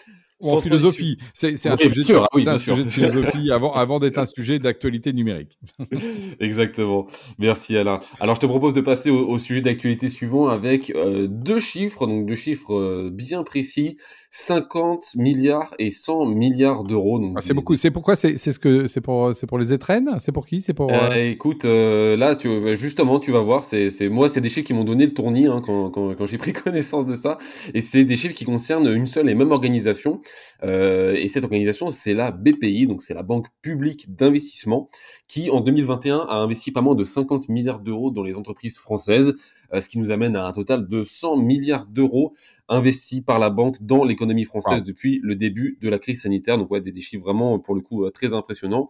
en 0.43 0.61
philosophie. 0.61 1.17
C'est 1.33 1.53
un, 1.67 1.75
sujet, 1.75 2.01
sûr, 2.01 2.27
oui, 2.33 2.43
un 2.47 2.57
sujet 2.57 2.83
de 2.83 2.89
philosophie 2.89 3.51
avant, 3.51 3.73
avant 3.73 3.99
d'être 3.99 4.17
un 4.17 4.25
sujet 4.25 4.59
d'actualité 4.59 5.13
numérique. 5.13 5.57
Exactement. 6.39 7.07
Merci 7.39 7.77
Alain. 7.77 7.99
Alors 8.19 8.35
je 8.35 8.41
te 8.41 8.45
propose 8.45 8.73
de 8.73 8.81
passer 8.81 9.09
au, 9.09 9.37
sujet 9.37 9.61
d'actualité 9.61 10.09
suivant 10.09 10.47
avec 10.47 10.91
euh, 10.91 11.27
deux 11.27 11.59
chiffres, 11.59 12.07
donc 12.07 12.25
deux 12.25 12.35
chiffres 12.35 12.73
euh, 12.73 13.09
bien 13.11 13.43
précis. 13.43 13.97
50 14.35 15.13
milliards 15.15 15.75
et 15.77 15.91
100 15.91 16.25
milliards 16.25 16.85
d'euros. 16.85 17.21
Ah, 17.35 17.41
c'est 17.41 17.53
beaucoup. 17.53 17.75
C'est 17.75 17.91
pourquoi 17.91 18.15
c'est 18.15 18.35
ce 18.35 18.57
que 18.57 18.87
c'est 18.87 18.99
pour 18.99 19.35
c'est 19.35 19.45
pour 19.45 19.59
les 19.59 19.73
étrennes? 19.73 20.09
C'est 20.17 20.31
pour 20.31 20.47
qui? 20.47 20.61
C'est 20.61 20.73
pour. 20.73 20.91
Euh, 20.91 21.29
écoute, 21.29 21.65
là, 21.65 22.35
tu 22.35 22.49
justement, 22.75 23.19
tu 23.19 23.31
vas 23.31 23.41
voir. 23.41 23.63
C'est 23.63 24.09
moi, 24.09 24.29
c'est 24.29 24.41
des 24.41 24.49
chiffres 24.49 24.65
qui 24.65 24.73
m'ont 24.73 24.85
donné 24.85 25.05
le 25.05 25.13
tournis 25.13 25.45
hein, 25.45 25.61
quand, 25.63 25.91
quand, 25.91 26.15
quand 26.15 26.25
j'ai 26.25 26.39
pris 26.39 26.51
connaissance 26.63 27.05
de 27.05 27.13
ça. 27.13 27.37
Et 27.75 27.81
c'est 27.81 28.05
des 28.05 28.15
chiffres 28.15 28.33
qui 28.33 28.45
concernent 28.45 28.87
une 28.87 29.05
seule 29.05 29.29
et 29.29 29.35
même 29.35 29.51
organisation. 29.51 30.21
Et 30.63 31.27
cette 31.27 31.43
organisation, 31.43 31.87
c'est 31.87 32.13
la 32.13 32.31
BPI, 32.31 32.87
donc 32.87 33.01
c'est 33.01 33.13
la 33.13 33.23
Banque 33.23 33.47
publique 33.61 34.15
d'investissement, 34.15 34.89
qui 35.27 35.49
en 35.49 35.61
2021 35.61 36.19
a 36.19 36.35
investi 36.35 36.71
pas 36.71 36.81
moins 36.81 36.95
de 36.95 37.03
50 37.03 37.49
milliards 37.49 37.79
d'euros 37.79 38.11
dans 38.11 38.23
les 38.23 38.35
entreprises 38.35 38.77
françaises, 38.77 39.35
ce 39.73 39.89
qui 39.89 39.97
nous 39.97 40.11
amène 40.11 40.35
à 40.35 40.45
un 40.45 40.51
total 40.51 40.87
de 40.87 41.03
100 41.03 41.37
milliards 41.37 41.87
d'euros 41.87 42.33
investis 42.69 43.21
par 43.21 43.39
la 43.39 43.49
banque 43.49 43.77
dans 43.81 44.03
l'économie 44.03 44.45
française 44.45 44.83
depuis 44.83 45.19
le 45.23 45.35
début 45.35 45.77
de 45.81 45.89
la 45.89 45.99
crise 45.99 46.21
sanitaire. 46.21 46.57
Donc 46.57 46.71
ouais, 46.71 46.81
des, 46.81 46.91
des 46.91 47.01
chiffres 47.01 47.23
vraiment 47.23 47.59
pour 47.59 47.75
le 47.75 47.81
coup 47.81 48.09
très 48.11 48.33
impressionnants. 48.33 48.89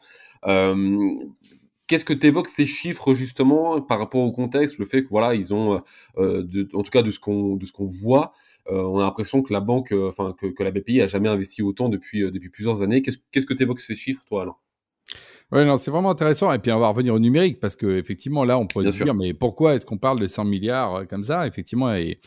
Qu'est-ce 1.88 2.06
que 2.06 2.14
tu 2.14 2.28
évoques 2.28 2.48
ces 2.48 2.66
chiffres 2.66 3.14
justement 3.14 3.82
par 3.82 4.00
rapport 4.00 4.22
au 4.22 4.32
contexte, 4.32 4.78
le 4.78 4.86
fait 4.86 5.04
que 5.04 5.10
voilà 5.10 5.36
ils 5.36 5.54
ont, 5.54 5.82
euh, 6.18 6.68
en 6.74 6.82
tout 6.82 6.92
cas 6.92 7.02
de 7.02 7.12
ce 7.12 7.20
qu'on 7.20 7.58
de 7.58 7.66
ce 7.66 7.74
qu'on 7.74 7.86
voit, 7.86 8.32
euh, 8.32 8.53
on 8.68 9.00
a 9.00 9.04
l'impression 9.04 9.42
que 9.42 9.54
la 9.54 9.62
banque, 9.62 9.92
euh, 9.92 10.10
enfin 10.10 10.36
que, 10.40 10.48
que, 10.48 10.64
la 10.64 10.72
BPI 10.72 11.02
a 11.02 11.08
jamais 11.08 11.30
investi 11.30 11.62
autant 11.62 11.90
depuis 11.90 12.22
depuis 12.32 12.50
plusieurs 12.50 12.82
années. 12.82 13.02
Qu'est-ce 13.02 13.46
que 13.46 13.54
tu 13.54 13.64
évoques 13.64 13.80
ces 13.80 13.96
chiffres 13.96 14.24
toi 14.28 14.42
alors 14.44 14.64
oui, 15.52 15.66
non, 15.66 15.78
c'est 15.78 15.92
vraiment 15.92 16.10
intéressant. 16.10 16.52
Et 16.52 16.58
puis, 16.58 16.72
on 16.72 16.80
va 16.80 16.88
revenir 16.88 17.14
au 17.14 17.20
numérique 17.20 17.60
parce 17.60 17.76
que 17.76 18.00
effectivement, 18.00 18.44
là, 18.44 18.58
on 18.58 18.66
pourrait 18.66 18.90
se 18.90 19.04
dire, 19.04 19.14
mais 19.14 19.36
pourquoi 19.36 19.76
est-ce 19.76 19.86
qu'on 19.86 20.00
parle 20.00 20.20
de 20.20 20.26
100 20.26 20.46
milliards 20.46 20.96
euh, 20.96 21.06
comme 21.06 21.24
ça? 21.24 21.46
Effectivement, 21.46 21.94
et 21.94 22.20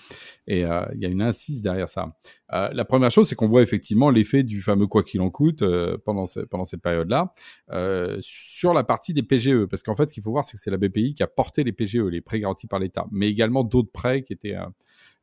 euh, 0.49 0.87
il 0.95 1.01
y 1.01 1.07
a 1.07 1.09
une 1.09 1.23
incise 1.23 1.61
derrière 1.61 1.89
ça. 1.89 2.17
Euh, 2.53 2.69
la 2.73 2.85
première 2.85 3.11
chose, 3.11 3.29
c'est 3.29 3.35
qu'on 3.35 3.49
voit 3.49 3.63
effectivement 3.63 4.11
l'effet 4.11 4.45
du 4.45 4.61
fameux 4.61 4.87
quoi 4.87 5.03
qu'il 5.03 5.21
en 5.21 5.31
coûte 5.31 5.63
euh, 5.63 5.99
pendant 6.05 6.27
ce, 6.27 6.41
pendant 6.41 6.65
cette 6.65 6.83
période-là 6.83 7.35
euh, 7.73 8.17
sur 8.21 8.73
la 8.73 8.85
partie 8.85 9.13
des 9.13 9.25
PGE, 9.25 9.65
parce 9.65 9.83
qu'en 9.83 9.97
fait, 9.97 10.09
ce 10.09 10.15
qu'il 10.15 10.23
faut 10.23 10.31
voir, 10.31 10.45
c'est 10.45 10.57
que 10.57 10.63
c'est 10.63 10.71
la 10.71 10.77
BPI 10.77 11.15
qui 11.15 11.25
a 11.25 11.27
porté 11.27 11.65
les 11.65 11.73
PGE, 11.73 11.97
les 11.97 12.21
prêts 12.21 12.39
garantis 12.39 12.69
par 12.69 12.79
l'État, 12.79 13.07
mais 13.11 13.29
également 13.29 13.65
d'autres 13.65 13.91
prêts 13.91 14.23
qui 14.23 14.33
étaient 14.33 14.55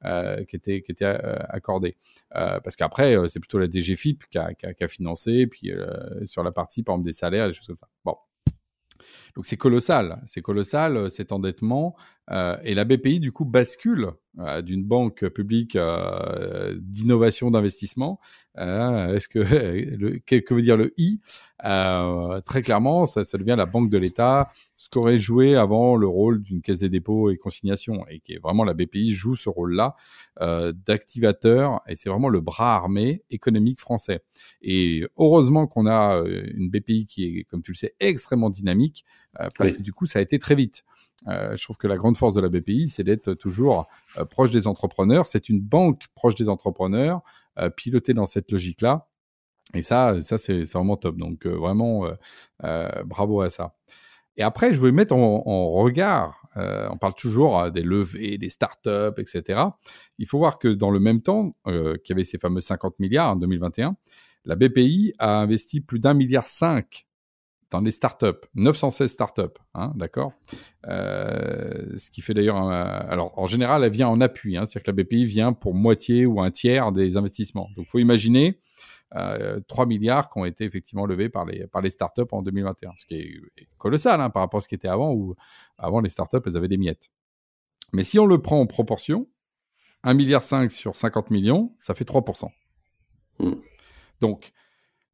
euh, 0.06 0.44
qui 0.46 0.56
était 0.56 0.82
qui 0.82 0.92
était 0.92 1.06
euh, 1.06 1.38
accordé. 1.50 1.96
Euh, 2.36 2.60
parce 2.60 2.76
qu'après, 2.76 3.16
c'est 3.28 3.40
plutôt 3.40 3.60
la 3.60 3.70
DGFIP 3.70 4.26
qui 4.30 4.38
a, 4.38 4.54
qui 4.54 4.66
a, 4.66 4.74
qui 4.74 4.84
a 4.84 4.88
financé, 4.88 5.48
puis 5.48 5.72
sur 6.26 6.44
la 6.44 6.52
partie 6.52 6.84
par 6.84 6.96
exemple 6.96 7.06
des 7.06 7.14
salaires, 7.14 7.48
des 7.48 7.54
choses 7.54 7.68
comme 7.68 7.76
ça. 7.76 7.88
Bon. 8.04 8.16
Donc 9.36 9.46
c'est 9.46 9.58
colossal, 9.58 10.22
c'est 10.26 10.42
colossal 10.42 11.10
cet 11.10 11.32
endettement. 11.32 11.96
Euh, 12.32 12.58
et 12.64 12.74
la 12.74 12.86
BPI 12.86 13.20
du 13.20 13.32
coup 13.32 13.46
bascule 13.46 14.06
euh, 14.06 14.12
d'une 14.64 14.84
banque 14.84 15.28
publique 15.30 15.76
euh, 15.76 16.76
d'innovation 16.80 17.52
d'investissement. 17.52 18.20
Est-ce 18.58 19.28
que 19.30 20.18
que 20.20 20.54
veut 20.54 20.62
dire 20.62 20.78
le 20.78 20.94
I? 20.98 21.20
Très 22.46 22.62
clairement, 22.62 23.06
ça, 23.06 23.24
ça, 23.24 23.38
devient 23.38 23.56
la 23.58 23.66
banque 23.66 23.90
de 23.90 23.98
l'État, 23.98 24.50
ce 24.76 24.90
qu'aurait 24.90 25.20
joué 25.20 25.56
avant 25.56 25.96
le 25.96 26.08
rôle 26.08 26.42
d'une 26.42 26.62
caisse 26.62 26.80
des 26.80 26.90
dépôts 26.90 27.30
et 27.30 27.38
consignation, 27.38 28.06
et 28.10 28.20
qui 28.20 28.34
est 28.34 28.40
vraiment 28.40 28.64
la 28.64 28.74
BPI 28.74 29.12
joue 29.12 29.36
ce 29.36 29.50
rôle-là 29.50 29.96
d'activateur, 30.40 31.82
et 31.88 31.96
c'est 31.96 32.10
vraiment 32.10 32.30
le 32.30 32.42
bras 32.42 32.76
armé 32.76 33.24
économique 33.30 33.80
français. 33.80 34.22
Et 34.62 35.06
heureusement 35.18 35.68
qu'on 35.68 35.88
a 35.88 36.24
une 36.26 36.70
BPI 36.70 37.06
qui 37.06 37.26
est, 37.26 37.44
comme 37.46 37.62
tu 37.62 37.72
le 37.72 37.78
sais, 37.78 37.96
extrêmement 38.00 38.50
dynamique, 38.50 39.06
parce 39.58 39.72
que 39.72 39.82
du 39.82 39.94
coup, 39.94 40.06
ça 40.06 40.20
a 40.20 40.22
été 40.22 40.40
très 40.40 40.56
vite. 40.56 40.84
Euh, 41.28 41.56
je 41.56 41.64
trouve 41.64 41.78
que 41.78 41.88
la 41.88 41.96
grande 41.96 42.18
force 42.18 42.36
de 42.36 42.42
la 42.42 42.50
BPI, 42.50 42.90
c'est 42.90 43.04
d'être 43.04 43.34
toujours 43.34 43.88
euh, 44.18 44.26
proche 44.26 44.52
des 44.52 44.68
entrepreneurs. 44.68 45.28
C'est 45.28 45.50
une 45.50 45.62
banque 45.62 46.04
proche 46.16 46.36
des 46.36 46.50
entrepreneurs, 46.50 47.22
euh, 47.60 47.70
pilotée 47.70 48.14
dans 48.14 48.26
cette 48.26 48.52
logique-là. 48.52 49.08
Et 49.74 49.82
ça, 49.82 50.22
ça 50.22 50.38
c'est 50.38 50.64
vraiment 50.64 50.98
top. 50.98 51.18
Donc 51.18 51.48
vraiment, 51.48 52.06
bravo 53.06 53.42
à 53.42 53.50
ça. 53.50 53.76
Et 54.36 54.44
après, 54.44 54.74
je 54.74 54.80
voulais 54.80 54.92
mettre 54.92 55.16
en, 55.16 55.44
en 55.46 55.70
regard, 55.72 56.50
on 56.56 56.98
parle 56.98 57.16
toujours 57.16 57.72
des 57.72 57.82
levées, 57.82 58.38
des 58.38 58.50
startups, 58.50 59.18
etc. 59.18 59.62
Il 60.18 60.28
faut 60.28 60.38
voir 60.38 60.60
que 60.60 60.68
dans 60.68 60.92
le 60.92 61.00
même 61.00 61.22
temps, 61.22 61.56
qu'il 61.66 62.10
y 62.10 62.12
avait 62.12 62.26
ces 62.26 62.38
fameux 62.38 62.60
50 62.60 63.00
milliards 63.00 63.32
en 63.32 63.36
2021, 63.38 63.96
la 64.44 64.56
BPI 64.56 65.14
a 65.18 65.40
investi 65.40 65.80
plus 65.80 66.00
d'un 66.00 66.14
milliard 66.14 66.46
cinq 66.46 67.08
dans 67.74 67.82
les 67.82 67.92
startups, 67.92 68.40
916 68.54 69.12
startups, 69.12 69.42
hein, 69.74 69.94
d'accord 69.96 70.34
euh, 70.86 71.98
Ce 71.98 72.12
qui 72.12 72.22
fait 72.22 72.36
d'ailleurs, 72.36 72.58
alors 72.58 73.38
en 73.38 73.48
général, 73.48 73.84
elle 73.84 73.92
vient 73.92 74.08
en 74.08 74.22
appui, 74.22 74.56
hein, 74.56 74.66
c'est-à-dire 74.66 74.94
que 74.94 74.98
la 74.98 75.04
BPI 75.04 75.26
vient 75.26 75.54
pour 75.54 75.74
moitié 75.74 76.28
ou 76.28 76.40
un 76.40 76.52
tiers 76.52 76.92
des 76.92 77.18
investissements. 77.18 77.70
Donc, 77.76 77.86
il 77.88 77.90
faut 77.90 77.98
imaginer 77.98 78.60
euh, 79.16 79.60
3 79.68 79.88
milliards 79.88 80.30
qui 80.30 80.40
ont 80.40 80.46
été 80.46 80.66
effectivement 80.66 81.08
levés 81.08 81.30
par 81.30 81.46
les, 81.46 81.66
par 81.66 81.82
les 81.82 81.90
startups 81.90 82.22
en 82.32 82.44
2021, 82.44 82.92
ce 82.96 83.08
qui 83.08 83.16
est 83.16 83.68
colossal 83.80 84.22
hein, 84.22 84.30
par 84.30 84.44
rapport 84.44 84.60
à 84.60 84.62
ce 84.62 84.68
qui 84.68 84.76
était 84.76 84.88
avant, 84.88 85.12
où 85.12 85.36
avant 85.80 86.00
les 86.00 86.10
startups, 86.10 86.38
elles 86.46 86.58
avaient 86.58 86.68
des 86.68 86.78
miettes. 86.78 87.10
Mais 87.92 88.04
si 88.04 88.20
on 88.20 88.28
le 88.28 88.40
prend 88.40 88.60
en 88.60 88.68
proportion, 88.68 89.28
1,5 90.04 90.16
milliard 90.16 90.44
sur 90.70 90.96
50 90.96 91.32
millions, 91.32 91.74
ça 91.78 91.96
fait 91.96 92.08
3%. 92.08 92.50
Mmh. 93.40 93.52
Donc, 94.20 94.52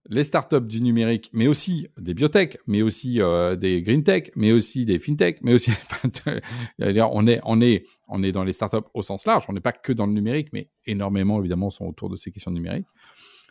les 0.07 0.23
startups 0.23 0.61
du 0.61 0.81
numérique, 0.81 1.29
mais 1.33 1.47
aussi 1.47 1.87
des 1.97 2.13
biotech, 2.13 2.57
mais 2.67 2.81
aussi 2.81 3.21
euh, 3.21 3.55
des 3.55 3.81
green 3.81 4.03
tech, 4.03 4.31
mais 4.35 4.51
aussi 4.51 4.85
des 4.85 4.99
fintech, 4.99 5.39
mais 5.41 5.53
aussi, 5.53 5.71
on 6.79 7.27
est, 7.27 7.39
on 7.43 7.61
est, 7.61 7.85
on 8.07 8.23
est 8.23 8.31
dans 8.31 8.43
les 8.43 8.53
startups 8.53 8.87
au 8.93 9.03
sens 9.03 9.25
large. 9.25 9.45
On 9.49 9.53
n'est 9.53 9.59
pas 9.59 9.71
que 9.71 9.93
dans 9.93 10.05
le 10.05 10.13
numérique, 10.13 10.49
mais 10.53 10.69
énormément 10.85 11.39
évidemment 11.39 11.69
sont 11.69 11.85
autour 11.85 12.09
de 12.09 12.15
ces 12.15 12.31
questions 12.31 12.51
numériques. 12.51 12.87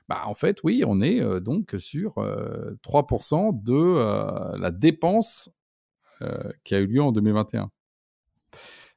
Bah, 0.08 0.22
en 0.24 0.34
fait, 0.34 0.58
oui, 0.64 0.82
on 0.86 1.00
est 1.02 1.20
euh, 1.20 1.38
donc 1.38 1.74
sur 1.78 2.14
3% 2.16 3.48
euh, 3.48 3.52
de 3.52 4.58
la 4.58 4.70
dépense 4.70 5.50
qui 6.64 6.74
a 6.74 6.80
eu 6.80 6.86
lieu 6.86 7.00
en 7.00 7.12
2021. 7.12 7.70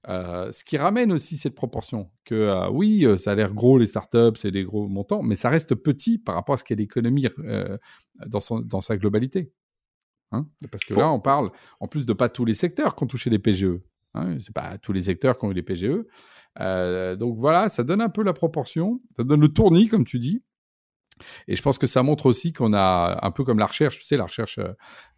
Euh, 0.10 0.52
ce 0.52 0.64
qui 0.64 0.78
ramène 0.78 1.12
aussi 1.12 1.38
cette 1.38 1.54
proportion 1.54 2.10
que 2.26 2.34
euh, 2.34 2.70
oui, 2.72 3.06
euh, 3.06 3.18
ça 3.18 3.32
a 3.32 3.36
l'air 3.36 3.54
gros 3.54 3.78
les 3.78 3.86
startups, 3.86 4.36
c'est 4.36 4.50
des 4.50 4.64
gros 4.64 4.88
montants, 4.88 5.22
mais 5.22 5.36
ça 5.36 5.50
reste 5.50 5.76
petit 5.76 6.18
par 6.18 6.34
rapport 6.34 6.54
à 6.54 6.58
ce 6.58 6.64
qu'est 6.64 6.76
l'économie 6.76 7.28
dans, 8.26 8.40
dans 8.62 8.82
sa 8.82 8.98
globalité. 8.98 9.54
Hein 10.32 10.48
Parce 10.72 10.86
que 10.86 10.94
là, 10.94 11.12
on 11.12 11.20
parle 11.20 11.52
en 11.80 11.88
plus 11.88 12.06
de 12.06 12.14
pas 12.14 12.30
tous 12.30 12.46
les 12.46 12.54
secteurs 12.54 12.96
qui 12.96 13.04
ont 13.04 13.08
touché 13.08 13.30
les 13.30 13.38
PGE. 13.38 13.80
Hein 14.14 14.38
c'est 14.40 14.54
pas 14.54 14.78
tous 14.78 14.92
les 14.92 15.04
secteurs 15.04 15.38
qui 15.38 15.46
ont 15.46 15.52
eu 15.52 15.54
les 15.54 15.62
PGE. 15.62 16.04
donc 17.18 17.38
voilà, 17.38 17.70
ça 17.70 17.84
donne 17.84 18.02
un 18.02 18.10
peu 18.10 18.24
la 18.24 18.34
proportion, 18.34 19.02
ça 19.16 19.24
donne 19.24 19.42
le 19.42 19.50
tournis, 19.50 19.88
comme 19.88 20.04
tu 20.04 20.20
dis. 20.20 20.44
Et 21.48 21.56
je 21.56 21.62
pense 21.62 21.78
que 21.78 21.86
ça 21.86 22.02
montre 22.02 22.26
aussi 22.26 22.52
qu'on 22.52 22.74
a 22.74 23.20
un 23.22 23.30
peu 23.30 23.44
comme 23.44 23.60
la 23.60 23.68
recherche, 23.68 24.00
tu 24.00 24.06
sais, 24.06 24.18
la 24.18 24.24
recherche, 24.24 24.60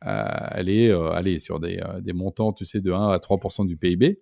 elle 0.01 0.67
est, 0.67 0.91
allez, 0.91 1.39
sur 1.39 1.61
des, 1.61 1.81
des 2.01 2.11
montants, 2.11 2.51
tu 2.51 2.65
sais, 2.65 2.81
de 2.81 2.91
1 2.91 3.11
à 3.11 3.17
3% 3.19 3.65
du 3.65 3.77
PIB. 3.77 4.19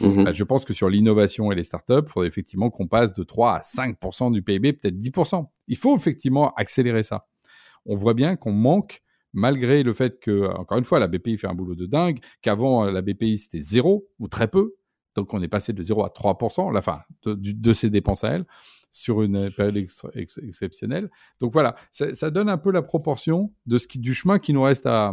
Mmh 0.00 0.24
bah, 0.24 0.32
je 0.32 0.44
pense 0.44 0.64
que 0.64 0.72
sur 0.72 0.88
l'innovation 0.88 1.52
et 1.52 1.54
les 1.54 1.64
startups, 1.64 2.02
il 2.06 2.10
faudrait 2.10 2.28
effectivement 2.28 2.70
qu'on 2.70 2.88
passe 2.88 3.12
de 3.12 3.22
3 3.22 3.54
à 3.54 3.60
5% 3.60 4.32
du 4.32 4.42
PIB, 4.42 4.72
peut-être 4.72 4.98
10%. 4.98 5.46
Il 5.68 5.76
faut 5.76 5.96
effectivement 5.96 6.52
accélérer 6.54 7.02
ça. 7.02 7.26
On 7.86 7.94
voit 7.94 8.14
bien 8.14 8.36
qu'on 8.36 8.52
manque, 8.52 9.02
malgré 9.32 9.82
le 9.82 9.92
fait 9.92 10.18
que, 10.18 10.48
encore 10.56 10.78
une 10.78 10.84
fois, 10.84 10.98
la 10.98 11.06
BPI 11.06 11.38
fait 11.38 11.46
un 11.46 11.54
boulot 11.54 11.74
de 11.74 11.86
dingue, 11.86 12.18
qu'avant 12.42 12.84
la 12.86 13.02
BPI 13.02 13.38
c'était 13.38 13.60
zéro 13.60 14.08
ou 14.18 14.28
très 14.28 14.48
peu, 14.48 14.74
donc 15.14 15.32
on 15.32 15.42
est 15.42 15.48
passé 15.48 15.72
de 15.72 15.82
0 15.82 16.04
à 16.04 16.08
3%, 16.08 16.72
la 16.72 16.82
fin 16.82 17.00
de, 17.24 17.34
de 17.34 17.72
ses 17.72 17.90
dépenses 17.90 18.24
à 18.24 18.30
elle 18.30 18.46
sur 18.94 19.22
une 19.22 19.50
période 19.50 19.76
exceptionnelle. 20.14 21.10
Donc 21.40 21.52
voilà, 21.52 21.74
ça, 21.90 22.30
donne 22.30 22.48
un 22.48 22.58
peu 22.58 22.70
la 22.70 22.80
proportion 22.80 23.52
de 23.66 23.78
ce 23.78 23.88
qui, 23.88 23.98
du 23.98 24.14
chemin 24.14 24.38
qui 24.38 24.52
nous 24.52 24.62
reste 24.62 24.86
à, 24.86 25.12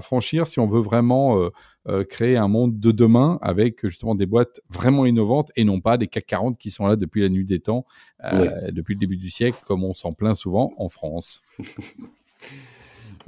franchir 0.00 0.46
si 0.46 0.60
on 0.60 0.66
veut 0.66 0.80
vraiment 0.80 1.38
euh, 1.38 1.50
euh, 1.88 2.04
créer 2.04 2.36
un 2.36 2.48
monde 2.48 2.78
de 2.78 2.90
demain 2.90 3.38
avec 3.42 3.86
justement 3.86 4.14
des 4.14 4.26
boîtes 4.26 4.60
vraiment 4.70 5.06
innovantes 5.06 5.50
et 5.56 5.64
non 5.64 5.80
pas 5.80 5.98
des 5.98 6.06
CAC 6.06 6.26
40 6.26 6.58
qui 6.58 6.70
sont 6.70 6.86
là 6.86 6.96
depuis 6.96 7.22
la 7.22 7.28
nuit 7.28 7.44
des 7.44 7.60
temps, 7.60 7.84
euh, 8.24 8.70
depuis 8.70 8.94
le 8.94 9.00
début 9.00 9.16
du 9.16 9.30
siècle, 9.30 9.58
comme 9.66 9.84
on 9.84 9.92
s'en 9.92 10.12
plaint 10.12 10.34
souvent 10.34 10.72
en 10.78 10.88
France. 10.88 11.42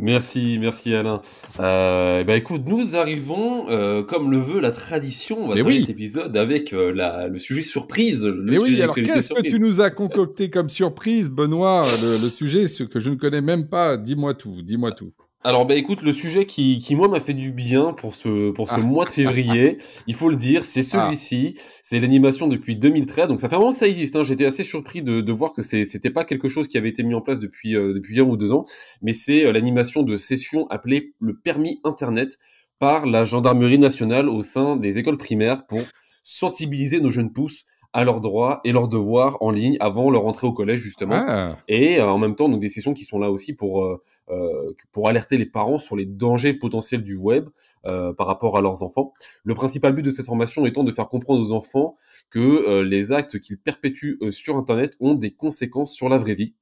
Merci, 0.00 0.58
merci 0.58 0.94
Alain. 0.94 1.20
Euh, 1.58 2.24
bah 2.24 2.36
écoute, 2.36 2.62
nous 2.66 2.96
arrivons, 2.96 3.68
euh, 3.68 4.02
comme 4.02 4.30
le 4.30 4.38
veut 4.38 4.60
la 4.60 4.70
tradition, 4.70 5.44
on 5.44 5.48
va 5.48 5.54
terminer 5.54 5.80
cet 5.80 5.90
épisode 5.90 6.36
avec 6.36 6.72
euh, 6.72 6.92
la, 6.92 7.28
le 7.28 7.38
sujet 7.38 7.62
surprise. 7.62 8.24
Le 8.24 8.42
Mais 8.42 8.58
oui, 8.58 8.80
alors 8.80 8.94
qu'est-ce 8.94 9.34
que 9.34 9.42
tu 9.42 9.60
nous 9.60 9.80
as 9.80 9.90
concocté 9.90 10.48
comme 10.48 10.68
surprise, 10.68 11.30
Benoît 11.30 11.86
le, 12.02 12.22
le 12.22 12.28
sujet 12.30 12.66
ce 12.66 12.84
que 12.84 12.98
je 12.98 13.10
ne 13.10 13.16
connais 13.16 13.42
même 13.42 13.68
pas, 13.68 13.96
dis-moi 13.96 14.34
tout, 14.34 14.62
dis-moi 14.62 14.92
tout. 14.92 15.12
Alors 15.42 15.64
bah 15.64 15.74
écoute, 15.74 16.02
le 16.02 16.12
sujet 16.12 16.44
qui, 16.44 16.76
qui 16.76 16.94
moi 16.94 17.08
m'a 17.08 17.18
fait 17.18 17.32
du 17.32 17.50
bien 17.50 17.94
pour 17.94 18.14
ce 18.14 18.50
pour 18.50 18.68
ce 18.68 18.74
ah. 18.74 18.80
mois 18.80 19.06
de 19.06 19.10
février, 19.10 19.78
il 20.06 20.14
faut 20.14 20.28
le 20.28 20.36
dire, 20.36 20.66
c'est 20.66 20.80
ah. 20.80 20.82
celui-ci. 20.82 21.58
C'est 21.82 21.98
l'animation 21.98 22.46
depuis 22.46 22.76
2013, 22.76 23.28
donc 23.28 23.40
ça 23.40 23.48
fait 23.48 23.56
vraiment 23.56 23.72
que 23.72 23.78
ça 23.78 23.88
existe. 23.88 24.16
Hein. 24.16 24.22
J'étais 24.22 24.44
assez 24.44 24.64
surpris 24.64 25.00
de, 25.02 25.22
de 25.22 25.32
voir 25.32 25.54
que 25.54 25.62
c'était 25.62 26.10
pas 26.10 26.24
quelque 26.24 26.50
chose 26.50 26.68
qui 26.68 26.76
avait 26.76 26.90
été 26.90 27.02
mis 27.02 27.14
en 27.14 27.22
place 27.22 27.40
depuis 27.40 27.74
euh, 27.74 27.94
depuis 27.94 28.20
un 28.20 28.24
ou 28.24 28.36
deux 28.36 28.52
ans, 28.52 28.66
mais 29.00 29.14
c'est 29.14 29.46
euh, 29.46 29.52
l'animation 29.52 30.02
de 30.02 30.18
session 30.18 30.66
appelée 30.68 31.14
le 31.20 31.34
permis 31.38 31.80
Internet 31.84 32.38
par 32.78 33.06
la 33.06 33.24
gendarmerie 33.24 33.78
nationale 33.78 34.28
au 34.28 34.42
sein 34.42 34.76
des 34.76 34.98
écoles 34.98 35.16
primaires 35.16 35.66
pour 35.66 35.80
sensibiliser 36.22 37.00
nos 37.00 37.10
jeunes 37.10 37.32
pousses 37.32 37.64
à 37.92 38.04
leurs 38.04 38.20
droits 38.20 38.60
et 38.64 38.72
leurs 38.72 38.88
devoirs 38.88 39.36
en 39.40 39.50
ligne 39.50 39.76
avant 39.80 40.10
leur 40.10 40.24
entrée 40.26 40.46
au 40.46 40.52
collège 40.52 40.80
justement. 40.80 41.24
Ah. 41.26 41.56
Et 41.68 41.98
euh, 41.98 42.08
en 42.08 42.18
même 42.18 42.36
temps, 42.36 42.48
donc 42.48 42.60
des 42.60 42.68
sessions 42.68 42.94
qui 42.94 43.04
sont 43.04 43.18
là 43.18 43.30
aussi 43.30 43.52
pour 43.52 43.84
euh, 43.84 44.00
euh, 44.30 44.72
pour 44.92 45.08
alerter 45.08 45.36
les 45.36 45.46
parents 45.46 45.78
sur 45.78 45.96
les 45.96 46.06
dangers 46.06 46.54
potentiels 46.54 47.02
du 47.02 47.16
web 47.16 47.48
par 47.82 48.26
rapport 48.26 48.56
à 48.58 48.60
leurs 48.60 48.82
enfants. 48.82 49.12
Le 49.42 49.54
principal 49.54 49.94
but 49.94 50.02
de 50.02 50.10
cette 50.10 50.26
formation 50.26 50.66
étant 50.66 50.84
de 50.84 50.92
faire 50.92 51.08
comprendre 51.08 51.40
aux 51.40 51.52
enfants 51.52 51.96
que 52.30 52.82
les 52.82 53.10
actes 53.10 53.40
qu'ils 53.40 53.58
perpétuent 53.58 54.18
sur 54.30 54.56
Internet 54.56 54.94
ont 55.00 55.14
des 55.14 55.30
conséquences 55.30 55.92
sur 55.92 56.08
la 56.08 56.18
vraie 56.18 56.34
vie. 56.34 56.54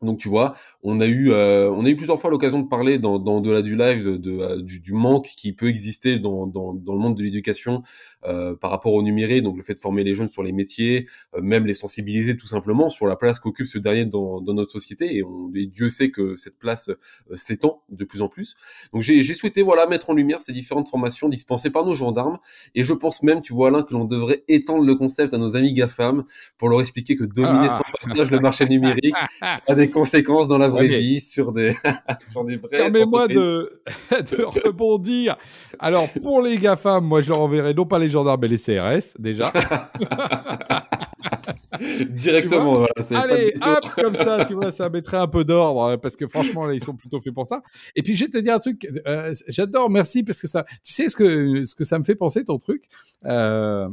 Donc 0.00 0.18
tu 0.18 0.28
vois, 0.28 0.54
on 0.84 1.00
a 1.00 1.06
eu, 1.06 1.32
euh, 1.32 1.70
on 1.72 1.84
a 1.84 1.88
eu 1.88 1.96
plusieurs 1.96 2.20
fois 2.20 2.30
l'occasion 2.30 2.60
de 2.60 2.68
parler 2.68 3.00
dans, 3.00 3.18
dans 3.18 3.40
delà 3.40 3.62
du 3.62 3.76
live 3.76 4.18
de, 4.18 4.30
euh, 4.38 4.62
du, 4.62 4.92
manque 4.92 5.26
qui 5.26 5.52
peut 5.52 5.68
exister 5.68 6.20
dans, 6.20 6.46
dans, 6.46 6.72
dans 6.72 6.94
le 6.94 7.00
monde 7.00 7.16
de 7.16 7.22
l'éducation 7.24 7.82
euh, 8.24 8.54
par 8.54 8.70
rapport 8.70 8.94
au 8.94 9.02
numérique, 9.02 9.42
donc 9.42 9.56
le 9.56 9.64
fait 9.64 9.74
de 9.74 9.80
former 9.80 10.04
les 10.04 10.14
jeunes 10.14 10.28
sur 10.28 10.44
les 10.44 10.52
métiers, 10.52 11.08
même 11.40 11.66
les 11.66 11.74
sensibiliser 11.74 12.36
tout 12.36 12.46
simplement 12.46 12.90
sur 12.90 13.06
la 13.06 13.16
place 13.16 13.40
qu'occupe 13.40 13.66
ce 13.66 13.78
dernier 13.78 14.04
dans, 14.04 14.40
dans 14.40 14.54
notre 14.54 14.70
société. 14.70 15.16
Et, 15.16 15.24
on, 15.24 15.50
Dieu 15.52 15.90
sait 15.90 16.10
que 16.10 16.36
cette 16.36 16.58
place 16.58 16.90
s'étend 17.34 17.82
de 17.88 18.04
plus 18.04 18.22
en 18.22 18.28
plus. 18.28 18.54
Donc 18.92 19.02
j'ai 19.02 19.22
souhaité 19.34 19.62
voilà 19.62 19.86
mettre 19.86 20.10
en 20.10 20.14
lumière 20.14 20.40
ces 20.40 20.52
différentes 20.52 20.88
formations 20.88 21.28
dispensées 21.28 21.70
par 21.70 21.84
nos 21.84 21.94
gendarmes. 21.94 22.38
Et 22.76 22.84
je 22.84 22.92
pense 22.92 23.24
même, 23.24 23.42
tu 23.42 23.52
vois 23.52 23.68
Alain, 23.68 23.82
que 23.82 23.94
l'on 23.94 24.04
devrait 24.04 24.44
étendre 24.46 24.84
le 24.84 24.94
concept 24.94 25.34
à 25.34 25.38
nos 25.38 25.56
amis 25.56 25.72
GAFAM 25.72 26.24
pour 26.56 26.68
leur 26.68 26.80
expliquer 26.80 27.16
que 27.16 27.24
dominer 27.24 27.68
ah. 27.70 27.78
sans 27.78 28.06
partage 28.06 28.30
le 28.30 28.40
marché 28.40 28.66
numérique, 28.68 29.16
des 29.88 29.92
conséquences 29.92 30.48
dans 30.48 30.58
la 30.58 30.68
vraie 30.68 30.86
vie 30.86 31.20
sur 31.20 31.52
des, 31.52 31.74
sur 32.30 32.44
des 32.44 32.56
vrais. 32.56 32.76
Permets-moi 32.76 33.28
de, 33.28 33.82
de 34.10 34.66
rebondir. 34.66 35.36
Alors, 35.78 36.08
pour 36.22 36.42
les 36.42 36.58
GAFAM, 36.58 37.04
moi, 37.04 37.20
je 37.20 37.28
leur 37.28 37.40
enverrai 37.40 37.74
non 37.74 37.86
pas 37.86 37.98
les 37.98 38.10
gendarmes, 38.10 38.40
mais 38.42 38.48
les 38.48 38.58
CRS, 38.58 39.16
déjà. 39.18 39.52
Directement, 42.10 42.72
voilà, 42.72 42.88
Allez, 43.10 43.54
hop, 43.62 43.84
comme 43.96 44.14
ça, 44.14 44.44
tu 44.44 44.54
vois, 44.54 44.70
ça 44.72 44.88
mettrait 44.88 45.16
un 45.16 45.28
peu 45.28 45.44
d'ordre, 45.44 45.82
euh, 45.82 45.96
parce 45.96 46.16
que 46.16 46.26
franchement, 46.26 46.66
là, 46.66 46.74
ils 46.74 46.82
sont 46.82 46.94
plutôt 46.94 47.20
faits 47.20 47.34
pour 47.34 47.46
ça. 47.46 47.62
Et 47.94 48.02
puis, 48.02 48.14
je 48.14 48.24
vais 48.24 48.30
te 48.30 48.38
dire 48.38 48.54
un 48.54 48.58
truc, 48.58 48.86
euh, 49.06 49.32
j'adore, 49.48 49.90
merci, 49.90 50.22
parce 50.22 50.40
que 50.40 50.48
ça, 50.48 50.64
tu 50.82 50.92
sais 50.92 51.08
ce 51.08 51.16
que, 51.16 51.64
ce 51.64 51.74
que 51.74 51.84
ça 51.84 51.98
me 51.98 52.04
fait 52.04 52.14
penser, 52.16 52.44
ton 52.44 52.58
truc. 52.58 52.84
Euh, 53.24 53.88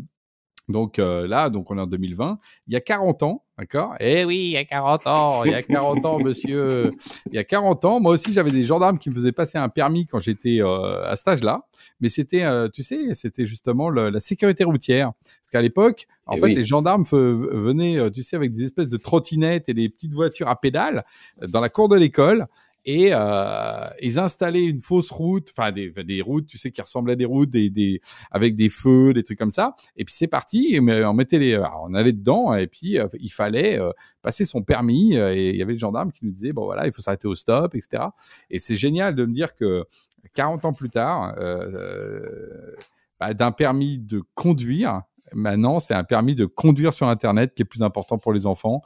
donc 0.67 0.97
euh, 0.97 1.27
là, 1.27 1.49
donc 1.49 1.69
on 1.69 1.77
est 1.77 1.81
en 1.81 1.87
2020. 1.87 2.39
Il 2.67 2.73
y 2.73 2.75
a 2.75 2.81
40 2.81 3.23
ans, 3.23 3.43
d'accord? 3.57 3.95
Eh 3.99 4.25
oui, 4.25 4.37
il 4.37 4.51
y 4.51 4.57
a 4.57 4.65
40 4.65 5.07
ans, 5.07 5.43
il 5.43 5.51
y 5.51 5.55
a 5.55 5.61
40 5.61 6.05
ans, 6.05 6.19
monsieur. 6.19 6.89
Il 7.31 7.35
y 7.35 7.37
a 7.37 7.43
40 7.43 7.85
ans, 7.85 7.99
moi 7.99 8.13
aussi, 8.13 8.33
j'avais 8.33 8.51
des 8.51 8.63
gendarmes 8.63 8.97
qui 8.97 9.09
me 9.09 9.15
faisaient 9.15 9.31
passer 9.31 9.57
un 9.57 9.69
permis 9.69 10.07
quand 10.07 10.19
j'étais 10.19 10.61
euh, 10.61 11.05
à 11.05 11.15
cet 11.15 11.27
âge-là. 11.27 11.67
Mais 11.99 12.09
c'était, 12.09 12.43
euh, 12.43 12.67
tu 12.67 12.81
sais, 12.81 13.13
c'était 13.13 13.45
justement 13.45 13.89
la 13.89 14.19
sécurité 14.19 14.63
routière. 14.63 15.13
Parce 15.21 15.51
qu'à 15.51 15.61
l'époque, 15.61 16.07
en 16.25 16.35
eh 16.37 16.39
fait, 16.39 16.47
les 16.47 16.63
gendarmes 16.63 17.03
venaient, 17.03 18.09
tu 18.09 18.23
sais, 18.23 18.35
avec 18.35 18.51
des 18.51 18.63
espèces 18.63 18.89
de 18.89 18.97
trottinettes 18.97 19.69
et 19.69 19.75
des 19.75 19.89
petites 19.89 20.13
voitures 20.13 20.47
à 20.47 20.59
pédales 20.59 21.05
dans 21.47 21.61
la 21.61 21.69
cour 21.69 21.89
de 21.89 21.95
l'école 21.95 22.47
et 22.85 23.09
euh, 23.11 23.87
ils 24.01 24.19
installaient 24.19 24.65
une 24.65 24.79
fausse 24.79 25.11
route, 25.11 25.51
enfin 25.57 25.71
des, 25.71 25.89
des 25.89 26.21
routes, 26.21 26.45
tu 26.45 26.57
sais, 26.57 26.71
qui 26.71 26.81
ressemblaient 26.81 27.13
à 27.13 27.15
des 27.15 27.25
routes, 27.25 27.49
des, 27.49 27.69
des 27.69 27.99
avec 28.31 28.55
des 28.55 28.69
feux, 28.69 29.13
des 29.13 29.23
trucs 29.23 29.39
comme 29.39 29.49
ça. 29.49 29.75
Et 29.95 30.05
puis 30.05 30.13
c'est 30.15 30.27
parti, 30.27 30.77
on 30.79 31.13
mettait 31.13 31.39
les, 31.39 31.57
on 31.83 31.93
allait 31.93 32.13
dedans 32.13 32.53
et 32.53 32.67
puis 32.67 32.99
euh, 32.99 33.07
il 33.19 33.31
fallait 33.31 33.79
euh, 33.79 33.91
passer 34.21 34.45
son 34.45 34.61
permis 34.61 35.15
et 35.15 35.49
il 35.49 35.55
y 35.55 35.61
avait 35.61 35.73
le 35.73 35.79
gendarme 35.79 36.11
qui 36.11 36.25
nous 36.25 36.31
disait 36.31 36.53
bon 36.53 36.65
voilà, 36.65 36.85
il 36.85 36.93
faut 36.93 37.01
s'arrêter 37.01 37.27
au 37.27 37.35
stop, 37.35 37.75
etc. 37.75 38.03
Et 38.49 38.59
c'est 38.59 38.75
génial 38.75 39.15
de 39.15 39.25
me 39.25 39.33
dire 39.33 39.55
que 39.55 39.85
40 40.33 40.65
ans 40.65 40.73
plus 40.73 40.89
tard, 40.89 41.35
euh, 41.37 42.75
bah, 43.19 43.33
d'un 43.33 43.51
permis 43.51 43.99
de 43.99 44.21
conduire, 44.33 45.01
maintenant 45.33 45.79
c'est 45.79 45.93
un 45.93 46.03
permis 46.03 46.35
de 46.35 46.45
conduire 46.45 46.93
sur 46.93 47.07
Internet 47.07 47.53
qui 47.55 47.63
est 47.63 47.65
plus 47.65 47.83
important 47.83 48.17
pour 48.17 48.33
les 48.33 48.45
enfants. 48.45 48.81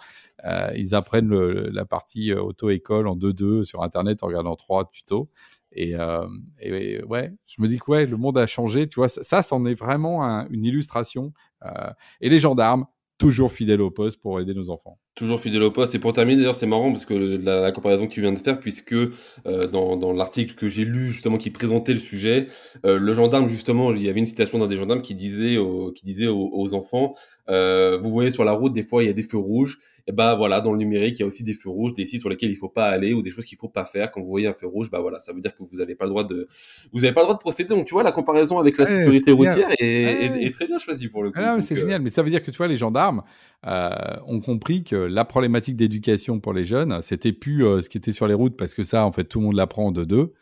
Euh, 0.45 0.71
ils 0.75 0.95
apprennent 0.95 1.33
la 1.33 1.85
partie 1.85 2.31
euh, 2.31 2.41
auto-école 2.41 3.07
en 3.07 3.15
2-2 3.15 3.63
sur 3.63 3.83
Internet 3.83 4.23
en 4.23 4.27
regardant 4.27 4.55
trois 4.55 4.89
tutos. 4.89 5.29
Et, 5.71 5.95
euh, 5.95 6.27
et, 6.59 7.03
ouais, 7.03 7.31
je 7.45 7.61
me 7.61 7.67
dis 7.67 7.77
que 7.77 7.91
ouais, 7.91 8.05
le 8.05 8.17
monde 8.17 8.37
a 8.37 8.45
changé. 8.45 8.87
Tu 8.87 8.95
vois, 8.95 9.09
ça, 9.09 9.41
c'en 9.41 9.65
est 9.65 9.75
vraiment 9.75 10.21
une 10.49 10.65
illustration. 10.65 11.33
Euh, 11.65 11.91
et 12.21 12.29
les 12.29 12.39
gendarmes, 12.39 12.85
toujours 13.19 13.51
fidèles 13.51 13.81
au 13.81 13.91
poste 13.91 14.19
pour 14.19 14.39
aider 14.39 14.55
nos 14.55 14.71
enfants. 14.71 14.97
Toujours 15.13 15.41
fidèles 15.41 15.61
au 15.63 15.71
poste. 15.71 15.93
Et 15.93 15.99
pour 15.99 16.13
terminer, 16.13 16.37
d'ailleurs, 16.37 16.55
c'est 16.55 16.65
marrant 16.65 16.91
parce 16.91 17.05
que 17.05 17.13
la, 17.13 17.71
comparaison 17.71 18.07
que 18.07 18.11
tu 18.11 18.21
viens 18.21 18.31
de 18.31 18.39
faire, 18.39 18.59
puisque 18.59 18.93
euh, 18.93 19.67
dans, 19.71 20.13
l'article 20.13 20.55
que 20.55 20.69
j'ai 20.69 20.85
lu 20.85 21.11
justement 21.11 21.37
qui 21.37 21.51
présentait 21.51 21.93
le 21.93 21.99
sujet, 21.99 22.47
euh, 22.85 22.97
le 22.97 23.13
gendarme 23.13 23.47
justement, 23.47 23.93
il 23.93 24.01
y 24.01 24.09
avait 24.09 24.19
une 24.19 24.25
citation 24.25 24.57
d'un 24.57 24.67
des 24.67 24.77
gendarmes 24.77 25.01
qui 25.01 25.13
disait, 25.13 25.57
aux 25.57 26.73
enfants, 26.73 27.13
euh, 27.49 27.99
vous 28.01 28.09
voyez 28.09 28.31
sur 28.31 28.45
la 28.45 28.53
route, 28.53 28.73
des 28.73 28.83
fois 28.83 29.03
il 29.03 29.07
y 29.07 29.09
a 29.09 29.13
des 29.13 29.23
feux 29.23 29.37
rouges 29.37 29.79
et 30.09 30.11
bah 30.11 30.33
voilà, 30.33 30.59
dans 30.59 30.71
le 30.71 30.79
numérique, 30.79 31.19
il 31.19 31.19
y 31.19 31.23
a 31.23 31.27
aussi 31.27 31.43
des 31.43 31.53
feux 31.53 31.69
rouges, 31.69 31.93
des 31.93 32.07
sites 32.07 32.21
sur 32.21 32.29
lesquels 32.29 32.49
il 32.49 32.55
faut 32.55 32.67
pas 32.67 32.87
aller 32.87 33.13
ou 33.13 33.21
des 33.21 33.29
choses 33.29 33.45
qu'il 33.45 33.59
faut 33.59 33.69
pas 33.69 33.85
faire. 33.85 34.11
Quand 34.11 34.21
vous 34.21 34.27
voyez 34.27 34.47
un 34.47 34.53
feu 34.53 34.65
rouge, 34.65 34.89
bah 34.89 35.01
voilà, 35.01 35.19
ça 35.19 35.33
veut 35.33 35.39
dire 35.39 35.55
que 35.55 35.61
vous 35.61 35.77
n'avez 35.77 35.93
pas 35.93 36.05
le 36.05 36.09
droit 36.09 36.23
de, 36.23 36.47
vous 36.91 37.05
avez 37.05 37.13
pas 37.13 37.21
le 37.21 37.25
droit 37.25 37.35
de 37.35 37.39
procéder. 37.39 37.69
Donc 37.69 37.85
tu 37.85 37.93
vois, 37.93 38.01
la 38.01 38.11
comparaison 38.11 38.57
avec 38.57 38.79
la 38.79 38.87
sécurité 38.87 39.31
routière 39.31 39.69
est, 39.77 40.51
très 40.51 40.65
bien 40.65 40.79
choisie 40.79 41.09
pour 41.09 41.21
le 41.21 41.29
coup. 41.29 41.39
Ah 41.39 41.61
c'est 41.61 41.77
euh, 41.77 41.81
génial, 41.81 42.01
mais 42.01 42.09
ça 42.09 42.23
veut 42.23 42.31
dire 42.31 42.43
que 42.43 42.49
tu 42.49 42.57
vois, 42.57 42.67
les 42.67 42.75
gendarmes 42.75 43.21
euh, 43.67 43.91
ont 44.25 44.39
compris 44.39 44.83
que 44.83 44.95
la 44.95 45.25
problématique 45.25 45.75
d'éducation 45.75 46.39
pour 46.39 46.53
les 46.53 46.65
jeunes, 46.65 47.03
c'était 47.03 47.31
plus 47.31 47.63
euh, 47.63 47.81
ce 47.81 47.87
qui 47.87 47.99
était 47.99 48.11
sur 48.11 48.27
les 48.27 48.33
routes 48.33 48.57
parce 48.57 48.73
que 48.73 48.81
ça, 48.81 49.05
en 49.05 49.11
fait, 49.11 49.25
tout 49.25 49.37
le 49.37 49.45
monde 49.45 49.57
l'apprend 49.57 49.91
de 49.91 50.05
deux. 50.05 50.33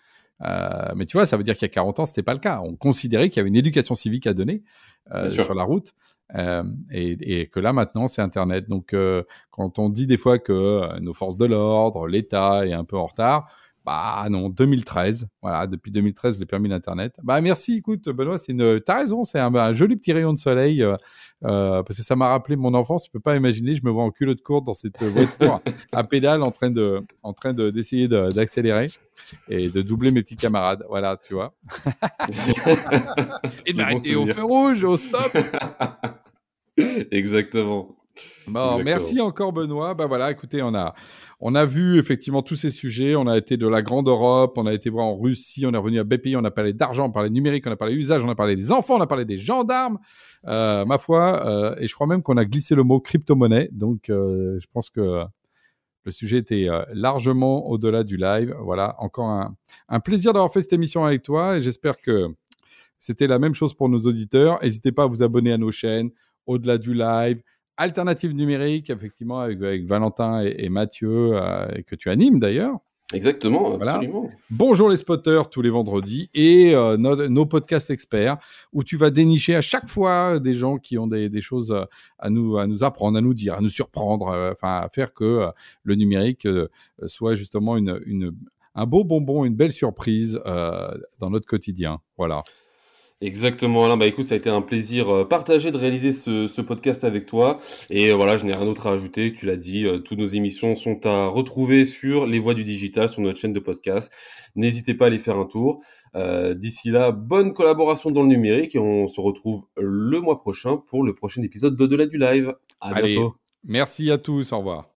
Euh, 0.43 0.93
mais 0.95 1.05
tu 1.05 1.17
vois, 1.17 1.25
ça 1.25 1.37
veut 1.37 1.43
dire 1.43 1.55
qu'il 1.55 1.63
y 1.63 1.71
a 1.71 1.73
40 1.73 1.99
ans, 1.99 2.05
c'était 2.05 2.23
pas 2.23 2.33
le 2.33 2.39
cas. 2.39 2.61
On 2.63 2.75
considérait 2.75 3.29
qu'il 3.29 3.37
y 3.37 3.39
avait 3.41 3.49
une 3.49 3.55
éducation 3.55 3.95
civique 3.95 4.27
à 4.27 4.33
donner 4.33 4.63
euh, 5.11 5.29
sur 5.29 5.53
la 5.53 5.63
route. 5.63 5.93
Euh, 6.35 6.63
et, 6.91 7.41
et, 7.41 7.47
que 7.47 7.59
là 7.59 7.73
maintenant 7.73 8.07
c'est 8.07 8.21
Internet. 8.21 8.67
Donc 8.67 8.93
euh, 8.93 9.23
quand 9.49 9.79
on 9.79 9.89
dit 9.89 10.07
des 10.07 10.17
fois 10.17 10.39
que 10.39 10.51
euh, 10.51 10.99
nos 10.99 11.13
forces 11.13 11.37
de 11.37 11.45
l'ordre, 11.45 12.07
l'État 12.07 12.67
est 12.67 12.73
un 12.73 12.83
peu 12.83 12.97
en 12.97 13.05
retard, 13.05 13.49
bah 13.85 14.25
non, 14.29 14.49
2013. 14.49 15.29
Voilà, 15.41 15.67
depuis 15.67 15.91
2013, 15.91 16.39
le 16.39 16.45
permis 16.45 16.67
d'Internet. 16.67 17.17
Bah 17.23 17.39
merci, 17.39 17.77
écoute, 17.77 18.09
Benoît, 18.09 18.37
c'est 18.37 18.51
une... 18.51 18.81
t'as 18.81 18.97
raison, 18.97 19.23
c'est 19.23 19.39
un, 19.39 19.73
joli 19.73 19.95
petit 19.95 20.11
rayon 20.11 20.33
de 20.33 20.39
soleil, 20.39 20.85
euh, 21.45 21.83
parce 21.83 21.97
que 21.97 22.03
ça 22.03 22.15
m'a 22.15 22.29
rappelé 22.29 22.55
mon 22.55 22.73
enfance. 22.73 23.03
Tu 23.03 23.11
peux 23.11 23.19
pas 23.19 23.35
imaginer, 23.35 23.75
je 23.75 23.83
me 23.83 23.91
vois 23.91 24.03
en 24.03 24.11
culotte 24.11 24.41
courte 24.41 24.65
dans 24.65 24.73
cette 24.73 25.03
voiture 25.03 25.61
à 25.91 26.03
pédale, 26.03 26.41
en 26.41 26.51
train 26.51 26.71
de, 26.71 27.03
en 27.23 27.33
train 27.33 27.53
de 27.53 27.69
d'essayer 27.69 28.07
d'accélérer 28.07 28.89
et 29.49 29.69
de 29.69 29.81
doubler 29.81 30.11
mes 30.11 30.23
petits 30.23 30.37
camarades. 30.37 30.83
Voilà, 30.89 31.17
tu 31.17 31.33
vois. 31.33 31.53
et 33.65 33.73
de 33.73 33.77
m'arrêter 33.77 34.15
au 34.15 34.25
feu 34.25 34.43
rouge, 34.43 34.83
au 34.83 34.97
stop. 34.97 35.37
Exactement. 37.11 37.95
Bon, 38.47 38.83
merci 38.83 39.21
encore 39.21 39.53
Benoît. 39.53 39.93
Bah 39.93 40.07
voilà, 40.07 40.31
écoutez, 40.31 40.61
on 40.63 40.73
a 40.73 40.95
on 41.39 41.53
a 41.53 41.65
vu 41.65 41.99
effectivement 41.99 42.41
tous 42.41 42.55
ces 42.55 42.69
sujets. 42.69 43.15
On 43.15 43.27
a 43.27 43.37
été 43.37 43.57
de 43.57 43.67
la 43.67 43.81
grande 43.81 44.07
Europe, 44.07 44.57
on 44.57 44.65
a 44.65 44.73
été 44.73 44.89
voir 44.89 45.05
en 45.05 45.17
Russie, 45.17 45.65
on 45.65 45.73
est 45.73 45.77
revenu 45.77 45.99
à 45.99 46.03
BPI, 46.03 46.35
on 46.35 46.43
a 46.43 46.51
parlé 46.51 46.73
d'argent, 46.73 47.05
on 47.05 47.09
a 47.09 47.13
parlé 47.13 47.29
numérique, 47.29 47.65
on 47.67 47.71
a 47.71 47.75
parlé 47.75 47.93
usage, 47.93 48.23
on 48.23 48.29
a 48.29 48.35
parlé 48.35 48.55
des 48.55 48.71
enfants, 48.71 48.95
on 48.95 49.01
a 49.01 49.07
parlé 49.07 49.25
des 49.25 49.37
gendarmes. 49.37 49.99
Euh, 50.47 50.83
ma 50.85 50.97
foi, 50.97 51.45
euh, 51.45 51.75
et 51.79 51.87
je 51.87 51.93
crois 51.93 52.07
même 52.07 52.23
qu'on 52.23 52.37
a 52.37 52.45
glissé 52.45 52.73
le 52.73 52.83
mot 52.83 52.99
crypto-monnaie. 52.99 53.69
Donc, 53.71 54.09
euh, 54.09 54.57
je 54.59 54.65
pense 54.73 54.89
que 54.89 55.23
le 56.05 56.11
sujet 56.11 56.37
était 56.37 56.67
largement 56.93 57.67
au-delà 57.67 58.03
du 58.03 58.17
live. 58.17 58.55
Voilà, 58.61 58.95
encore 58.99 59.27
un, 59.27 59.55
un 59.89 59.99
plaisir 59.99 60.33
d'avoir 60.33 60.51
fait 60.51 60.61
cette 60.61 60.73
émission 60.73 61.03
avec 61.03 61.21
toi 61.21 61.57
et 61.57 61.61
j'espère 61.61 61.97
que 61.97 62.27
c'était 62.97 63.27
la 63.27 63.39
même 63.39 63.53
chose 63.53 63.73
pour 63.73 63.89
nos 63.89 63.99
auditeurs. 63.99 64.57
N'hésitez 64.63 64.93
pas 64.93 65.03
à 65.03 65.07
vous 65.07 65.21
abonner 65.21 65.51
à 65.51 65.57
nos 65.57 65.69
chaînes, 65.69 66.09
au-delà 66.45 66.77
du 66.77 66.93
live. 66.93 67.41
Alternative 67.77 68.33
numérique, 68.33 68.89
effectivement, 68.89 69.39
avec, 69.39 69.85
Valentin 69.85 70.41
et, 70.41 70.67
Mathieu, 70.69 71.33
euh, 71.33 71.67
que 71.85 71.95
tu 71.95 72.09
animes 72.09 72.39
d'ailleurs. 72.39 72.79
Exactement, 73.13 73.79
absolument. 73.79 74.29
Bonjour 74.49 74.89
les 74.89 74.97
spotters 74.97 75.49
tous 75.49 75.61
les 75.61 75.69
vendredis 75.69 76.29
et 76.33 76.75
euh, 76.75 76.97
nos, 76.97 77.45
podcasts 77.45 77.89
experts 77.89 78.37
où 78.73 78.83
tu 78.83 78.97
vas 78.97 79.11
dénicher 79.11 79.55
à 79.55 79.61
chaque 79.61 79.87
fois 79.87 80.39
des 80.39 80.55
gens 80.55 80.77
qui 80.77 80.97
ont 80.97 81.07
des, 81.07 81.39
choses 81.39 81.73
à 82.19 82.29
nous, 82.29 82.57
à 82.57 82.67
nous 82.67 82.83
apprendre, 82.83 83.17
à 83.17 83.21
nous 83.21 83.33
dire, 83.33 83.53
à 83.53 83.61
nous 83.61 83.69
surprendre, 83.69 84.27
euh, 84.29 84.51
enfin 84.51 84.81
à 84.81 84.89
faire 84.89 85.13
que 85.13 85.47
le 85.83 85.95
numérique 85.95 86.47
soit 87.05 87.35
justement 87.35 87.77
une, 87.77 88.01
une, 88.05 88.33
un 88.75 88.85
beau 88.85 89.05
bonbon, 89.05 89.45
une 89.45 89.55
belle 89.55 89.71
surprise 89.71 90.41
dans 91.19 91.29
notre 91.29 91.45
quotidien. 91.45 91.99
Voilà. 92.17 92.43
Exactement, 93.19 93.83
Alain. 93.83 93.97
Bah 93.97 94.05
écoute, 94.05 94.25
ça 94.25 94.35
a 94.35 94.37
été 94.37 94.49
un 94.49 94.61
plaisir 94.61 95.09
euh, 95.09 95.25
partagé 95.25 95.71
de 95.71 95.77
réaliser 95.77 96.13
ce, 96.13 96.47
ce 96.47 96.61
podcast 96.61 97.03
avec 97.03 97.25
toi. 97.25 97.59
Et 97.89 98.11
euh, 98.11 98.15
voilà, 98.15 98.37
je 98.37 98.45
n'ai 98.45 98.53
rien 98.53 98.65
d'autre 98.65 98.85
à 98.85 98.91
ajouter. 98.91 99.33
Tu 99.33 99.47
l'as 99.47 99.57
dit, 99.57 99.87
euh, 99.87 99.97
toutes 99.97 100.19
nos 100.19 100.27
émissions 100.27 100.75
sont 100.75 101.03
à 101.07 101.25
retrouver 101.25 101.85
sur 101.85 102.27
les 102.27 102.37
voies 102.37 102.53
du 102.53 102.63
digital, 102.63 103.09
sur 103.09 103.23
notre 103.23 103.39
chaîne 103.39 103.53
de 103.53 103.59
podcast. 103.59 104.11
N'hésitez 104.55 104.93
pas 104.93 105.05
à 105.05 105.07
aller 105.07 105.19
faire 105.19 105.37
un 105.37 105.45
tour. 105.45 105.83
D'ici 106.55 106.89
là, 106.89 107.11
bonne 107.11 107.53
collaboration 107.53 108.09
dans 108.09 108.23
le 108.23 108.29
numérique 108.29 108.75
et 108.75 108.79
on 108.79 109.07
se 109.07 109.21
retrouve 109.21 109.65
le 109.77 110.19
mois 110.19 110.39
prochain 110.39 110.77
pour 110.77 111.03
le 111.03 111.13
prochain 111.13 111.43
épisode 111.43 111.75
d'Au-delà 111.75 112.07
du 112.07 112.17
live. 112.17 112.55
À 112.81 112.99
bientôt. 112.99 113.35
Merci 113.63 114.09
à 114.09 114.17
tous. 114.17 114.51
Au 114.51 114.57
revoir. 114.57 114.96